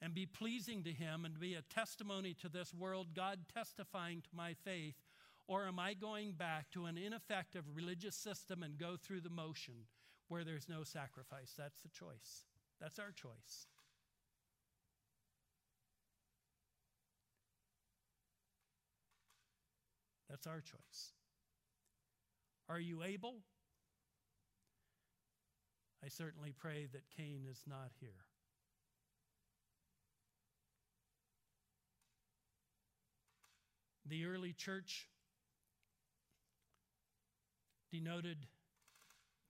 And 0.02 0.14
be 0.14 0.26
pleasing 0.26 0.84
to 0.84 0.92
Him 0.92 1.26
and 1.26 1.38
be 1.38 1.56
a 1.56 1.62
testimony 1.62 2.34
to 2.42 2.48
this 2.48 2.74
world, 2.74 3.08
God 3.14 3.40
testifying 3.54 4.22
to 4.22 4.30
my 4.36 4.54
faith? 4.54 4.96
Or 5.48 5.68
am 5.68 5.80
I 5.80 5.96
going 5.96 6.34
back 6.34 6.70
to 6.72 6.86
an 6.86 6.98
ineffective 6.98 7.64
religious 7.74 8.16
system 8.16 8.64
and 8.64 8.78
go 8.78 8.96
through 8.96 9.22
the 9.22 9.30
motion 9.30 9.86
where 10.30 10.44
there's 10.46 10.70
no 10.70 10.84
sacrifice? 10.84 11.54
That's 11.58 11.82
the 11.82 11.90
choice. 11.90 12.44
That's 12.82 12.98
our 13.00 13.12
choice. 13.12 13.68
That's 20.30 20.48
our 20.48 20.62
choice. 20.62 21.14
Are 22.70 22.80
you 22.80 23.04
able? 23.04 23.36
I 26.04 26.08
certainly 26.08 26.54
pray 26.58 26.88
that 26.94 27.02
Cain 27.18 27.42
is 27.50 27.64
not 27.68 27.90
here. 28.00 28.26
The 34.06 34.26
early 34.26 34.54
church, 34.54 35.08
denoted 37.92 38.38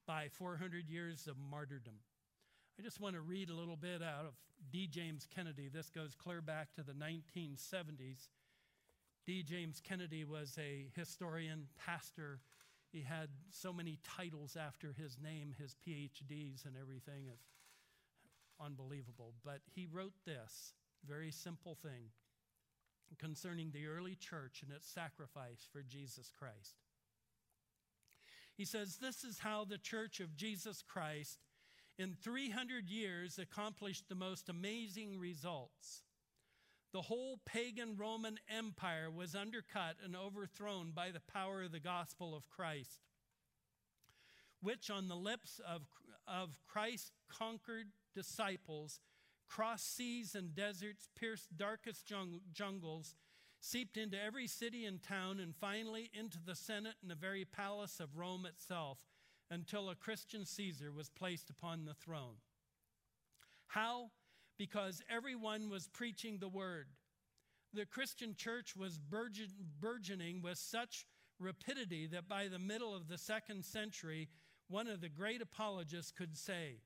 by 0.08 0.28
400 0.30 0.89
years 0.89 1.28
of 1.28 1.36
martyrdom. 1.38 1.94
I 2.80 2.82
just 2.82 3.02
want 3.02 3.15
to 3.15 3.22
read 3.22 3.50
a 3.50 3.54
little 3.54 3.76
bit 3.76 4.02
out 4.02 4.24
of 4.26 4.34
D. 4.72 4.88
James 4.88 5.28
Kennedy. 5.36 5.68
This 5.68 5.89
goes 5.89 6.15
clear 6.15 6.39
back 6.39 6.74
to 6.76 6.82
the 6.82 6.94
1970s. 6.94 8.30
D. 9.26 9.44
James 9.44 9.82
Kennedy 9.86 10.24
was 10.24 10.58
a 10.58 10.88
historian, 10.96 11.68
pastor, 11.78 12.39
he 12.94 13.02
had 13.02 13.28
so 13.52 13.74
many 13.74 14.00
titles 14.18 14.56
after 14.56 14.94
his 14.94 15.18
name, 15.22 15.54
his 15.60 15.76
PhDs 15.86 16.65
and 16.65 16.76
everything. 16.80 17.26
It's 17.28 17.50
unbelievable. 18.63 19.34
But 19.44 19.60
he 19.76 19.86
wrote 19.92 20.13
this 20.26 20.74
very 21.06 21.32
simple 21.32 21.76
thing 21.76 22.12
concerning 23.18 23.72
the 23.72 23.88
early 23.88 24.15
church 24.15 24.63
and 24.63 24.72
its 24.72 24.88
sacrifice 24.88 25.68
for 25.70 25.82
Jesus 25.82 26.32
Christ. 26.38 26.76
He 28.56 28.63
says, 28.63 28.98
This 28.98 29.26
is 29.26 29.39
how 29.39 29.65
the 29.65 29.78
church 29.78 30.22
of 30.22 30.38
Jesus 30.38 30.82
Christ 30.82 31.39
in 31.99 32.15
300 32.23 32.89
years 32.89 33.38
accomplished 33.38 34.07
the 34.07 34.15
most 34.15 34.47
amazing 34.47 35.19
results. 35.19 36.03
The 36.93 37.01
whole 37.01 37.41
pagan 37.45 37.97
Roman 37.97 38.39
Empire 38.49 39.12
was 39.12 39.35
undercut 39.35 39.97
and 40.03 40.15
overthrown 40.15 40.91
by 40.95 41.12
the 41.12 41.19
power 41.19 41.63
of 41.63 41.73
the 41.73 41.79
gospel 41.81 42.35
of 42.35 42.49
Christ, 42.49 43.01
which 44.62 44.89
on 44.89 45.09
the 45.09 45.15
lips 45.15 45.59
of, 45.67 45.81
of 46.25 46.51
Christ 46.65 47.12
conquered 47.27 47.88
disciples 48.15 49.01
crossed 49.49 49.95
seas 49.95 50.35
and 50.35 50.55
deserts, 50.55 51.09
pierced 51.19 51.57
darkest 51.57 52.09
jung- 52.09 52.41
jungles, 52.53 53.15
seeped 53.59 53.97
into 53.97 54.17
every 54.21 54.47
city 54.47 54.85
and 54.85 55.01
town, 55.01 55.39
and 55.39 55.55
finally 55.55 56.12
into 56.13 56.38
the 56.45 56.55
Senate 56.55 56.95
and 57.01 57.09
the 57.09 57.15
very 57.15 57.45
palace 57.45 57.99
of 57.99 58.15
Rome 58.15 58.45
itself 58.45 58.99
until 59.51 59.89
a 59.89 59.95
Christian 59.95 60.45
Caesar 60.45 60.91
was 60.91 61.09
placed 61.09 61.49
upon 61.49 61.85
the 61.85 61.93
throne. 61.93 62.35
How? 63.67 64.12
because 64.59 65.01
everyone 65.09 65.69
was 65.69 65.88
preaching 65.88 66.38
the 66.38 66.49
word. 66.49 66.88
The 67.73 67.85
Christian 67.85 68.35
church 68.35 68.75
was 68.75 68.99
burgeoning 68.99 70.41
with 70.41 70.57
such 70.57 71.05
rapidity 71.39 72.07
that 72.07 72.27
by 72.27 72.49
the 72.49 72.59
middle 72.59 72.93
of 72.93 73.07
the 73.07 73.17
second 73.17 73.63
century, 73.63 74.27
one 74.67 74.88
of 74.88 74.99
the 74.99 75.09
great 75.09 75.41
apologists 75.41 76.12
could 76.12 76.38
say, 76.38 76.81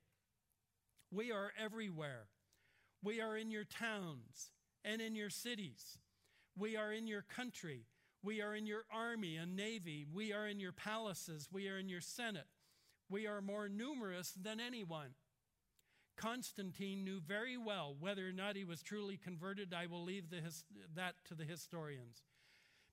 We 1.12 1.32
are 1.32 1.52
everywhere. 1.60 2.28
We 3.04 3.20
are 3.20 3.36
in 3.36 3.50
your 3.50 3.66
towns 3.66 4.52
and 4.86 5.02
in 5.02 5.16
your 5.16 5.32
cities. 5.32 5.98
We 6.56 6.78
are 6.78 6.94
in 6.94 7.08
your 7.08 7.24
country. 7.24 7.88
We 8.22 8.42
are 8.42 8.54
in 8.56 8.68
your 8.68 8.84
army 8.94 9.36
and 9.36 9.56
navy. 9.56 10.06
We 10.14 10.32
are 10.32 10.48
in 10.48 10.60
your 10.60 10.72
palaces. 10.72 11.50
We 11.52 11.68
are 11.70 11.78
in 11.78 11.90
your 11.90 12.02
senate. 12.02 12.48
We 13.14 13.28
are 13.28 13.42
more 13.42 13.70
numerous 13.70 14.32
than 14.32 14.60
anyone. 14.60 15.10
Constantine 16.18 17.04
knew 17.04 17.20
very 17.20 17.58
well 17.58 17.96
whether 18.00 18.28
or 18.28 18.32
not 18.32 18.56
he 18.56 18.64
was 18.64 18.82
truly 18.82 19.18
converted. 19.24 19.72
I 19.72 19.86
will 19.86 20.04
leave 20.04 20.32
his, 20.32 20.64
that 20.96 21.14
to 21.26 21.36
the 21.36 21.44
historians. 21.44 22.24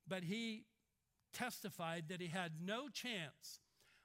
But 0.06 0.24
he 0.24 0.64
testified 1.33 2.09
that 2.09 2.20
he 2.20 2.26
had 2.26 2.52
no 2.62 2.90
chance 2.90 3.61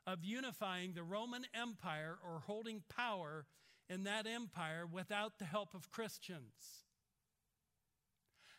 of 0.08 0.23
unifying 0.23 0.93
the 0.93 1.04
Roman 1.04 1.45
Empire 1.54 2.17
or 2.25 2.43
holding 2.45 2.84
power 2.88 3.45
in 3.89 4.06
that 4.06 4.25
empire 4.25 4.86
without 4.89 5.38
the 5.38 5.43
help 5.43 5.73
of 5.73 5.91
Christians. 5.91 6.86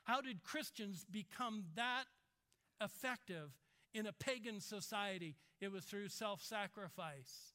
How 0.05 0.21
did 0.21 0.43
Christians 0.43 1.07
become 1.11 1.65
that 1.75 2.05
effective 2.83 3.49
In 3.97 4.07
a 4.07 4.13
pagan 4.13 4.61
society, 4.61 5.37
it 5.59 5.73
was 5.73 5.85
through 5.87 6.09
self 6.09 6.43
sacrifice. 6.43 7.55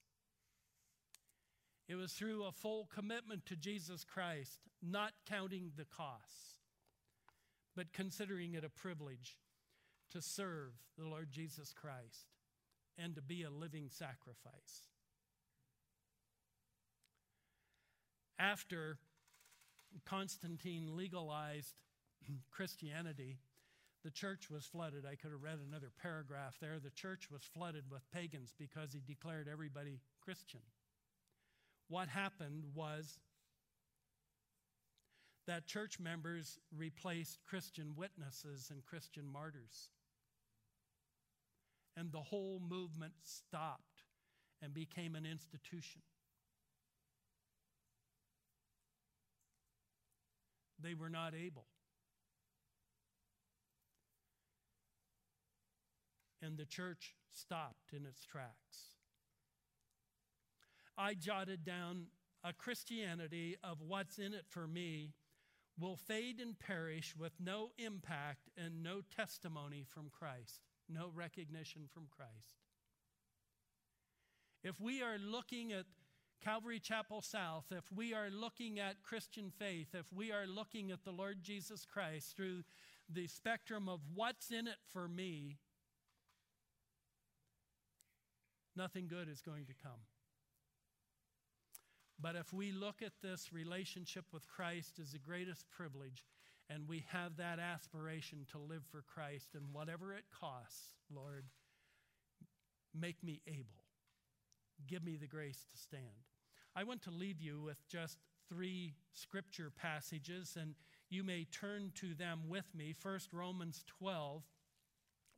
It 1.87 1.93
was 1.93 2.13
through 2.13 2.45
a 2.45 2.51
full 2.51 2.89
commitment 2.91 3.45
to 3.45 3.55
Jesus 3.55 4.03
Christ, 4.03 4.57
not 4.81 5.11
counting 5.29 5.73
the 5.77 5.85
costs, 5.85 6.55
but 7.75 7.93
considering 7.93 8.55
it 8.55 8.63
a 8.63 8.69
privilege 8.69 9.37
to 10.09 10.19
serve 10.19 10.71
the 10.97 11.05
Lord 11.05 11.29
Jesus 11.29 11.73
Christ 11.73 12.25
and 12.97 13.13
to 13.13 13.21
be 13.21 13.43
a 13.43 13.51
living 13.51 13.89
sacrifice. 13.91 14.89
After 18.39 18.97
Constantine 20.05 20.97
legalized 20.97 21.75
Christianity, 22.51 23.37
the 24.03 24.11
church 24.11 24.49
was 24.49 24.65
flooded. 24.65 25.05
I 25.05 25.15
could 25.15 25.31
have 25.31 25.43
read 25.43 25.59
another 25.67 25.91
paragraph 26.01 26.57
there. 26.59 26.79
The 26.79 26.89
church 26.89 27.29
was 27.31 27.43
flooded 27.43 27.83
with 27.91 28.01
pagans 28.11 28.53
because 28.57 28.93
he 28.93 29.01
declared 29.05 29.47
everybody 29.51 29.99
Christian. 30.23 30.61
What 31.87 32.07
happened 32.07 32.63
was 32.73 33.19
that 35.47 35.67
church 35.67 35.99
members 35.99 36.57
replaced 36.75 37.39
Christian 37.47 37.93
witnesses 37.95 38.69
and 38.71 38.83
Christian 38.85 39.27
martyrs. 39.27 39.89
And 41.97 42.11
the 42.11 42.21
whole 42.21 42.61
movement 42.67 43.13
stopped 43.21 44.03
and 44.61 44.73
became 44.73 45.15
an 45.15 45.25
institution. 45.25 46.01
They 50.81 50.93
were 50.93 51.09
not 51.09 51.33
able. 51.35 51.65
And 56.41 56.57
the 56.57 56.65
church 56.65 57.15
stopped 57.31 57.93
in 57.93 58.05
its 58.05 58.25
tracks. 58.25 58.95
I 60.97 61.13
jotted 61.13 61.63
down 61.63 62.07
a 62.43 62.53
Christianity 62.53 63.57
of 63.63 63.81
what's 63.81 64.17
in 64.17 64.33
it 64.33 64.45
for 64.49 64.67
me 64.67 65.13
will 65.79 65.95
fade 65.95 66.39
and 66.39 66.59
perish 66.59 67.15
with 67.17 67.33
no 67.39 67.71
impact 67.77 68.49
and 68.57 68.83
no 68.83 69.01
testimony 69.15 69.83
from 69.87 70.09
Christ, 70.09 70.61
no 70.89 71.11
recognition 71.13 71.83
from 71.91 72.07
Christ. 72.09 72.61
If 74.63 74.79
we 74.79 75.01
are 75.01 75.17
looking 75.17 75.71
at 75.71 75.85
Calvary 76.43 76.79
Chapel 76.79 77.21
South, 77.21 77.65
if 77.71 77.85
we 77.95 78.13
are 78.13 78.29
looking 78.29 78.79
at 78.79 79.03
Christian 79.03 79.51
faith, 79.57 79.89
if 79.93 80.11
we 80.13 80.31
are 80.31 80.47
looking 80.47 80.91
at 80.91 81.03
the 81.03 81.11
Lord 81.11 81.37
Jesus 81.41 81.85
Christ 81.85 82.35
through 82.35 82.63
the 83.09 83.27
spectrum 83.27 83.87
of 83.87 84.01
what's 84.13 84.51
in 84.51 84.67
it 84.67 84.77
for 84.91 85.07
me, 85.07 85.57
nothing 88.75 89.07
good 89.07 89.29
is 89.29 89.41
going 89.41 89.65
to 89.65 89.73
come. 89.81 90.01
But 92.19 92.35
if 92.35 92.53
we 92.53 92.71
look 92.71 93.01
at 93.01 93.13
this 93.23 93.51
relationship 93.51 94.25
with 94.31 94.47
Christ 94.47 94.99
as 94.99 95.11
the 95.11 95.19
greatest 95.19 95.65
privilege, 95.71 96.23
and 96.69 96.87
we 96.87 97.03
have 97.09 97.37
that 97.37 97.59
aspiration 97.59 98.45
to 98.51 98.59
live 98.59 98.83
for 98.91 99.03
Christ, 99.13 99.55
and 99.55 99.73
whatever 99.73 100.13
it 100.13 100.25
costs, 100.39 100.93
Lord, 101.13 101.45
make 102.93 103.23
me 103.23 103.41
able. 103.47 103.83
Give 104.87 105.03
me 105.03 105.17
the 105.17 105.27
grace 105.27 105.65
to 105.71 105.77
stand. 105.77 106.27
I 106.75 106.83
want 106.83 107.01
to 107.03 107.11
leave 107.11 107.41
you 107.41 107.59
with 107.59 107.87
just 107.89 108.19
three 108.47 108.93
scripture 109.13 109.71
passages, 109.75 110.57
and 110.59 110.75
you 111.09 111.23
may 111.23 111.45
turn 111.45 111.91
to 111.95 112.13
them 112.13 112.41
with 112.47 112.73
me. 112.75 112.93
First, 112.93 113.33
Romans 113.33 113.83
12, 113.99 114.43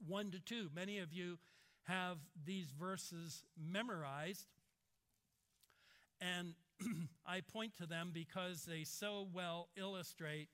1 0.07 0.31
to 0.31 0.39
2. 0.39 0.69
Many 0.75 0.99
of 0.99 1.13
you 1.13 1.37
have 1.83 2.17
these 2.45 2.69
verses 2.71 3.43
memorized. 3.57 4.47
And 6.21 6.53
I 7.25 7.41
point 7.41 7.77
to 7.77 7.85
them 7.85 8.11
because 8.13 8.63
they 8.63 8.83
so 8.83 9.27
well 9.33 9.69
illustrate 9.75 10.49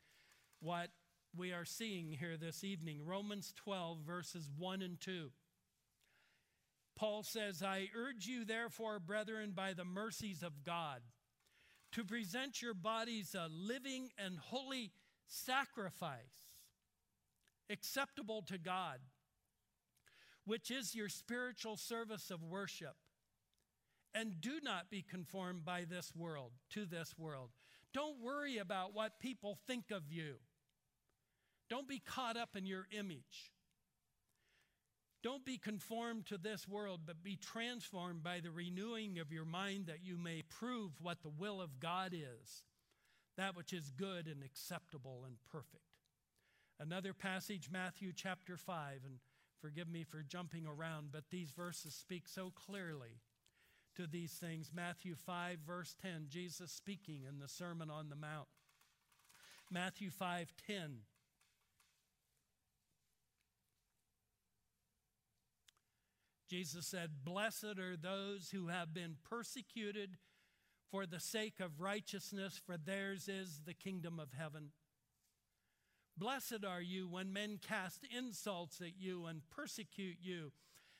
what 0.60 0.90
we 1.36 1.52
are 1.52 1.66
seeing 1.66 2.12
here 2.12 2.38
this 2.38 2.64
evening. 2.64 3.06
Romans 3.06 3.54
12, 3.64 4.00
verses 4.06 4.50
1 4.58 4.82
and 4.82 5.00
2. 5.00 5.30
Paul 6.96 7.24
says, 7.24 7.64
I 7.64 7.88
urge 7.96 8.26
you, 8.26 8.44
therefore, 8.44 9.00
brethren, 9.00 9.54
by 9.56 9.74
the 9.74 9.86
mercies 9.86 10.44
of 10.44 10.64
God, 10.66 11.02
to 11.94 12.04
present 12.04 12.62
your 12.62 12.74
bodies 12.74 13.36
a 13.36 13.48
living 13.50 14.10
and 14.18 14.38
holy 14.38 14.92
sacrifice, 15.26 16.58
acceptable 17.70 18.42
to 18.48 18.58
God, 18.58 19.00
which 20.50 20.72
is 20.72 20.96
your 20.96 21.10
spiritual 21.10 21.78
service 21.78 22.32
of 22.32 22.44
worship. 22.44 22.96
And 24.16 24.42
do 24.42 24.60
not 24.64 24.90
be 24.90 25.04
conformed 25.04 25.64
by 25.64 25.86
this 25.88 26.12
world, 26.16 26.54
to 26.72 26.88
this 26.88 27.14
world. 27.20 27.52
Don't 27.94 28.20
worry 28.20 28.58
about 28.58 28.96
what 28.96 29.20
people 29.20 29.60
think 29.68 29.92
of 29.92 30.10
you. 30.10 30.38
Don't 31.70 31.88
be 31.88 32.00
caught 32.00 32.36
up 32.36 32.56
in 32.56 32.66
your 32.66 32.88
image. 32.92 33.52
Don't 35.22 35.46
be 35.46 35.60
conformed 35.60 36.26
to 36.26 36.40
this 36.40 36.68
world, 36.68 37.02
but 37.06 37.22
be 37.22 37.36
transformed 37.36 38.24
by 38.24 38.40
the 38.40 38.50
renewing 38.50 39.20
of 39.20 39.32
your 39.32 39.46
mind 39.46 39.86
that 39.86 40.04
you 40.04 40.18
may 40.18 40.42
prove 40.42 40.94
what 41.00 41.22
the 41.22 41.30
will 41.30 41.62
of 41.62 41.80
God 41.80 42.12
is, 42.12 42.64
that 43.38 43.56
which 43.56 43.72
is 43.72 43.92
good 43.96 44.26
and 44.26 44.44
acceptable 44.44 45.26
and 45.28 45.36
perfect. 45.52 45.84
Another 46.80 47.14
passage, 47.14 47.70
Matthew 47.72 48.14
chapter 48.16 48.58
5, 48.58 49.02
and 49.06 49.20
forgive 49.62 49.90
me 49.90 50.04
for 50.04 50.24
jumping 50.24 50.66
around, 50.66 51.10
but 51.12 51.30
these 51.30 51.52
verses 51.52 51.94
speak 51.94 52.28
so 52.28 52.52
clearly 52.56 53.22
to 53.96 54.08
these 54.08 54.34
things. 54.34 54.72
Matthew 54.74 55.16
5, 55.16 55.60
verse 55.66 55.96
10, 56.02 56.28
Jesus 56.30 56.72
speaking 56.72 57.22
in 57.28 57.40
the 57.40 57.48
Sermon 57.48 57.90
on 57.90 58.10
the 58.10 58.16
Mount. 58.16 58.48
Matthew 59.72 60.10
5, 60.10 60.54
10. 60.68 61.00
Jesus 66.50 66.88
said, 66.88 67.24
Blessed 67.24 67.78
are 67.78 67.96
those 67.96 68.50
who 68.52 68.68
have 68.68 68.94
been 68.94 69.18
persecuted 69.30 70.18
for 70.90 71.06
the 71.06 71.20
sake 71.20 71.60
of 71.60 71.80
righteousness, 71.80 72.60
for 72.66 72.76
theirs 72.78 73.28
is 73.28 73.62
the 73.66 73.76
kingdom 73.76 74.20
of 74.20 74.34
heaven. 74.34 74.72
Blessed 76.20 76.66
are 76.68 76.82
you 76.82 77.08
when 77.08 77.32
men 77.32 77.60
cast 77.66 78.06
insults 78.16 78.82
at 78.82 79.00
you 79.00 79.26
and 79.26 79.42
persecute 79.50 80.18
you 80.22 80.52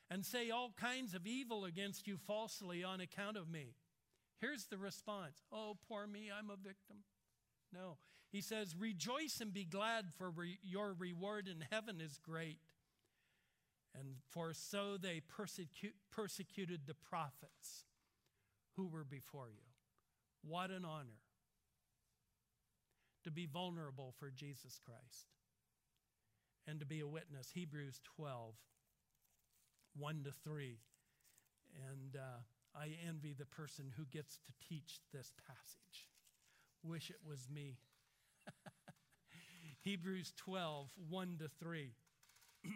and 0.10 0.26
say 0.26 0.50
all 0.50 0.72
kinds 0.80 1.14
of 1.14 1.28
evil 1.28 1.66
against 1.66 2.08
you 2.08 2.18
falsely 2.18 2.86
on 2.86 3.02
account 3.02 3.36
of 3.36 3.50
me. 3.50 3.76
Here's 4.40 4.68
the 4.68 4.78
response 4.78 5.44
Oh, 5.52 5.78
poor 5.90 6.08
me, 6.08 6.30
I'm 6.36 6.50
a 6.50 6.56
victim. 6.56 6.98
No. 7.74 7.98
He 8.32 8.40
says, 8.42 8.76
Rejoice 8.80 9.40
and 9.42 9.54
be 9.54 9.66
glad, 9.66 10.06
for 10.18 10.30
re- 10.30 10.60
your 10.64 10.94
reward 10.94 11.50
in 11.50 11.66
heaven 11.70 12.00
is 12.00 12.18
great. 12.24 12.60
And 13.94 14.16
for 14.30 14.54
so 14.54 14.98
they 14.98 15.20
persecute, 15.28 15.96
persecuted 16.12 16.82
the 16.86 16.94
prophets 16.94 17.86
who 18.78 18.88
were 18.88 19.04
before 19.04 19.50
you. 19.50 19.66
What 20.48 20.70
an 20.70 20.86
honor 20.86 21.20
to 23.24 23.32
be 23.32 23.46
vulnerable 23.46 24.14
for 24.18 24.30
Jesus 24.30 24.80
Christ 24.84 25.28
and 26.68 26.80
to 26.80 26.86
be 26.86 27.00
a 27.00 27.08
witness. 27.08 27.50
Hebrews 27.54 28.02
12, 28.16 28.54
1 29.98 30.24
to 30.24 30.32
3. 30.44 30.78
And 31.92 32.16
uh, 32.16 32.42
I 32.76 32.96
envy 33.08 33.34
the 33.38 33.46
person 33.46 33.92
who 33.98 34.06
gets 34.06 34.38
to 34.38 34.54
teach 34.68 35.00
this 35.14 35.34
passage. 35.48 36.08
Wish 36.84 37.10
it 37.10 37.20
was 37.28 37.48
me. 37.54 37.78
Hebrews 39.82 40.34
12, 40.38 40.92
1 41.10 41.38
to 41.40 41.50
3. 41.60 41.94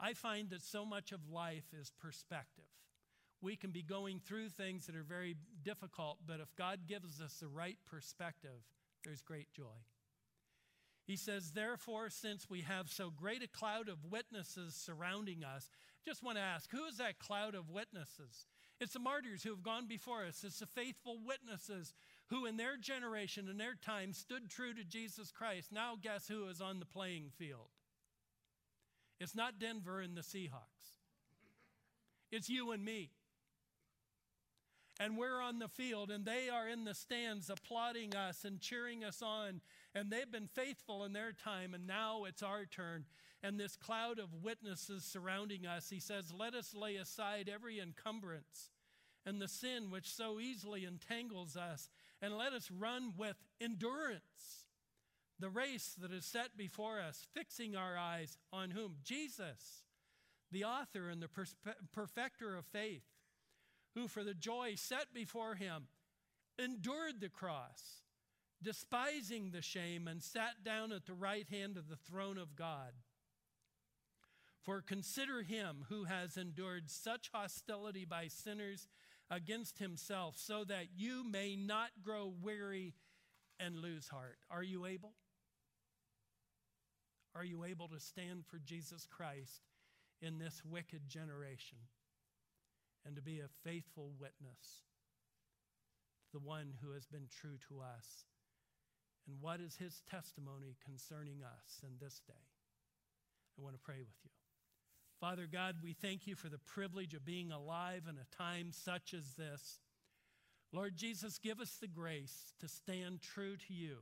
I 0.00 0.12
find 0.12 0.50
that 0.50 0.62
so 0.62 0.84
much 0.84 1.12
of 1.12 1.30
life 1.30 1.72
is 1.72 1.90
perspective. 1.98 2.64
We 3.44 3.56
can 3.56 3.72
be 3.72 3.82
going 3.82 4.20
through 4.20 4.48
things 4.48 4.86
that 4.86 4.96
are 4.96 5.02
very 5.02 5.36
difficult, 5.62 6.16
but 6.26 6.40
if 6.40 6.56
God 6.56 6.80
gives 6.88 7.20
us 7.20 7.34
the 7.34 7.46
right 7.46 7.76
perspective, 7.84 8.64
there's 9.04 9.20
great 9.20 9.52
joy. 9.52 9.84
He 11.06 11.16
says, 11.16 11.52
Therefore, 11.52 12.08
since 12.08 12.48
we 12.48 12.62
have 12.62 12.88
so 12.88 13.10
great 13.10 13.42
a 13.42 13.48
cloud 13.48 13.90
of 13.90 14.10
witnesses 14.10 14.74
surrounding 14.74 15.44
us, 15.44 15.68
just 16.06 16.22
want 16.22 16.38
to 16.38 16.42
ask, 16.42 16.70
who 16.70 16.86
is 16.86 16.96
that 16.96 17.18
cloud 17.18 17.54
of 17.54 17.68
witnesses? 17.68 18.46
It's 18.80 18.94
the 18.94 18.98
martyrs 18.98 19.42
who 19.42 19.50
have 19.50 19.62
gone 19.62 19.86
before 19.86 20.24
us. 20.24 20.42
It's 20.42 20.60
the 20.60 20.66
faithful 20.66 21.18
witnesses 21.26 21.92
who, 22.28 22.46
in 22.46 22.56
their 22.56 22.78
generation 22.78 23.50
and 23.50 23.60
their 23.60 23.74
time, 23.74 24.14
stood 24.14 24.48
true 24.48 24.72
to 24.72 24.84
Jesus 24.84 25.30
Christ. 25.30 25.70
Now, 25.70 25.96
guess 26.00 26.26
who 26.26 26.48
is 26.48 26.62
on 26.62 26.78
the 26.78 26.86
playing 26.86 27.30
field? 27.36 27.68
It's 29.20 29.34
not 29.34 29.58
Denver 29.58 30.00
and 30.00 30.16
the 30.16 30.22
Seahawks, 30.22 30.94
it's 32.32 32.48
you 32.48 32.72
and 32.72 32.82
me. 32.82 33.10
And 35.00 35.16
we're 35.18 35.40
on 35.40 35.58
the 35.58 35.68
field, 35.68 36.10
and 36.10 36.24
they 36.24 36.48
are 36.48 36.68
in 36.68 36.84
the 36.84 36.94
stands 36.94 37.50
applauding 37.50 38.14
us 38.14 38.44
and 38.44 38.60
cheering 38.60 39.02
us 39.02 39.22
on 39.22 39.60
And 39.94 40.10
they've 40.10 40.30
been 40.30 40.48
faithful 40.48 41.04
in 41.04 41.12
their 41.12 41.32
time, 41.32 41.74
and 41.74 41.86
now 41.86 42.24
it's 42.24 42.42
our 42.42 42.64
turn. 42.64 43.04
And 43.42 43.58
this 43.58 43.76
cloud 43.76 44.18
of 44.18 44.42
witnesses 44.42 45.04
surrounding 45.04 45.66
us, 45.66 45.90
he 45.90 46.00
says, 46.00 46.32
Let 46.32 46.54
us 46.54 46.74
lay 46.74 46.96
aside 46.96 47.50
every 47.52 47.80
encumbrance 47.80 48.70
and 49.26 49.40
the 49.40 49.48
sin 49.48 49.90
which 49.90 50.12
so 50.12 50.38
easily 50.38 50.84
entangles 50.84 51.56
us, 51.56 51.88
and 52.20 52.36
let 52.36 52.52
us 52.52 52.70
run 52.70 53.14
with 53.16 53.36
endurance 53.60 54.66
the 55.40 55.48
race 55.48 55.94
that 56.00 56.12
is 56.12 56.24
set 56.24 56.56
before 56.56 57.00
us, 57.00 57.26
fixing 57.34 57.74
our 57.74 57.96
eyes 57.96 58.38
on 58.52 58.70
whom? 58.70 58.96
Jesus, 59.02 59.82
the 60.50 60.64
author 60.64 61.08
and 61.08 61.22
the 61.22 61.28
perfecter 61.92 62.56
of 62.56 62.64
faith, 62.66 63.02
who 63.94 64.08
for 64.08 64.24
the 64.24 64.34
joy 64.34 64.74
set 64.76 65.14
before 65.14 65.54
him 65.54 65.86
endured 66.58 67.20
the 67.20 67.28
cross, 67.28 68.02
despising 68.62 69.50
the 69.50 69.62
shame, 69.62 70.08
and 70.08 70.22
sat 70.22 70.64
down 70.64 70.92
at 70.92 71.06
the 71.06 71.14
right 71.14 71.48
hand 71.48 71.76
of 71.76 71.88
the 71.88 71.96
throne 71.96 72.38
of 72.38 72.56
God. 72.56 72.92
For 74.62 74.80
consider 74.80 75.42
him 75.42 75.84
who 75.88 76.04
has 76.04 76.36
endured 76.36 76.90
such 76.90 77.30
hostility 77.32 78.04
by 78.04 78.28
sinners 78.28 78.86
against 79.30 79.78
himself, 79.78 80.36
so 80.38 80.64
that 80.64 80.86
you 80.96 81.24
may 81.28 81.56
not 81.56 81.90
grow 82.02 82.32
weary 82.42 82.94
and 83.60 83.76
lose 83.76 84.08
heart. 84.08 84.38
Are 84.50 84.62
you 84.62 84.86
able? 84.86 85.12
Are 87.34 87.44
you 87.44 87.64
able 87.64 87.88
to 87.88 88.00
stand 88.00 88.44
for 88.46 88.58
Jesus 88.58 89.06
Christ 89.10 89.62
in 90.22 90.38
this 90.38 90.62
wicked 90.64 91.08
generation 91.08 91.78
and 93.06 93.16
to 93.16 93.22
be 93.22 93.40
a 93.40 93.68
faithful 93.68 94.10
witness? 94.18 94.84
The 96.32 96.40
one 96.40 96.74
who 96.82 96.92
has 96.92 97.06
been 97.06 97.28
true 97.28 97.58
to 97.68 97.80
us. 97.80 98.26
And 99.26 99.36
what 99.40 99.60
is 99.60 99.76
his 99.76 100.02
testimony 100.10 100.76
concerning 100.84 101.42
us 101.42 101.80
in 101.82 101.96
this 102.00 102.20
day? 102.26 102.34
I 103.58 103.62
want 103.62 103.74
to 103.74 103.82
pray 103.82 104.00
with 104.00 104.16
you. 104.24 104.30
Father 105.20 105.46
God, 105.50 105.76
we 105.82 105.92
thank 105.92 106.26
you 106.26 106.34
for 106.34 106.48
the 106.48 106.58
privilege 106.58 107.14
of 107.14 107.24
being 107.24 107.50
alive 107.50 108.02
in 108.08 108.16
a 108.16 108.36
time 108.36 108.72
such 108.72 109.14
as 109.14 109.34
this. 109.38 109.78
Lord 110.72 110.96
Jesus, 110.96 111.38
give 111.38 111.60
us 111.60 111.76
the 111.80 111.86
grace 111.86 112.52
to 112.60 112.68
stand 112.68 113.22
true 113.22 113.56
to 113.56 113.72
you, 113.72 113.98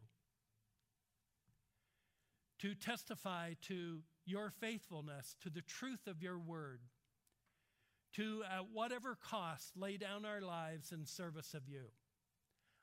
to 2.60 2.74
testify 2.74 3.54
to 3.68 4.00
your 4.24 4.50
faithfulness, 4.50 5.36
to 5.42 5.50
the 5.50 5.60
truth 5.60 6.06
of 6.06 6.22
your 6.22 6.38
word, 6.38 6.80
to, 8.16 8.42
at 8.44 8.70
whatever 8.72 9.16
cost, 9.16 9.76
lay 9.76 9.96
down 9.96 10.24
our 10.24 10.40
lives 10.40 10.92
in 10.92 11.06
service 11.06 11.54
of 11.54 11.68
you. 11.68 11.84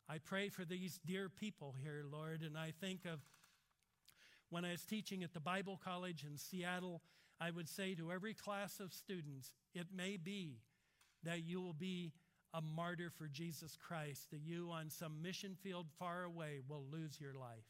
I 0.08 0.18
pray 0.18 0.50
for 0.50 0.66
these 0.66 1.00
dear 1.06 1.30
people 1.30 1.76
here, 1.82 2.04
Lord, 2.12 2.42
and 2.42 2.58
I 2.58 2.74
think 2.80 3.06
of 3.06 3.20
when 4.50 4.66
I 4.66 4.72
was 4.72 4.84
teaching 4.84 5.24
at 5.24 5.34
the 5.34 5.40
Bible 5.40 5.80
College 5.84 6.26
in 6.28 6.38
Seattle 6.38 7.02
I 7.40 7.52
would 7.52 7.70
say 7.70 7.96
to 7.96 8.12
every 8.12 8.34
class 8.34 8.80
of 8.80 8.92
students, 8.92 9.54
it 9.74 9.88
may 9.96 10.18
be 10.18 10.60
that 11.24 11.44
you 11.44 11.62
will 11.62 11.74
be 11.74 12.12
a 12.54 12.62
martyr 12.62 13.10
for 13.10 13.28
Jesus 13.28 13.78
Christ, 13.78 14.32
that 14.32 14.42
you 14.42 14.72
on 14.72 14.90
some 14.90 15.22
mission 15.22 15.56
field 15.56 15.88
far 15.98 16.24
away 16.24 16.60
will 16.68 16.84
lose 16.92 17.20
your 17.22 17.34
life. 17.34 17.68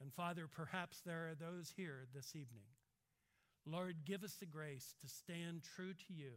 And 0.00 0.12
Father, 0.12 0.46
perhaps 0.46 1.00
there 1.04 1.28
are 1.28 1.34
those 1.34 1.72
here 1.76 2.06
this 2.14 2.36
evening. 2.36 2.66
Lord, 3.70 3.96
give 4.04 4.24
us 4.24 4.34
the 4.40 4.46
grace 4.46 4.94
to 5.00 5.08
stand 5.08 5.62
true 5.76 5.92
to 5.92 6.12
you, 6.12 6.32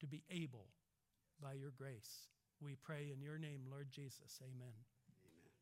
to 0.00 0.06
be 0.06 0.22
able 0.30 0.66
by 1.40 1.54
your 1.54 1.70
grace. 1.70 2.28
We 2.60 2.74
pray 2.74 3.10
in 3.14 3.22
your 3.22 3.38
name, 3.38 3.62
Lord 3.70 3.88
Jesus. 3.90 4.40
Amen. 4.42 4.74
Amen. 5.24 5.52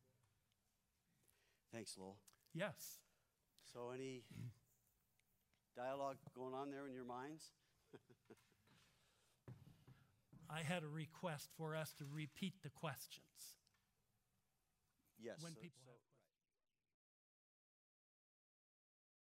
Thanks, 1.71 1.95
Lowell. 1.97 2.17
Yes. 2.53 2.99
So, 3.71 3.91
any 3.93 4.23
dialogue 5.75 6.17
going 6.35 6.53
on 6.53 6.71
there 6.71 6.87
in 6.87 6.93
your 6.93 7.05
minds? 7.05 7.51
I 10.49 10.61
had 10.61 10.83
a 10.83 10.87
request 10.87 11.49
for 11.57 11.75
us 11.75 11.93
to 11.99 12.05
repeat 12.11 12.53
the 12.63 12.69
questions. 12.69 13.55
Yes. 15.21 15.37
When 15.41 15.53
so- 15.53 15.61
people 15.61 15.83
so-. 15.85 15.96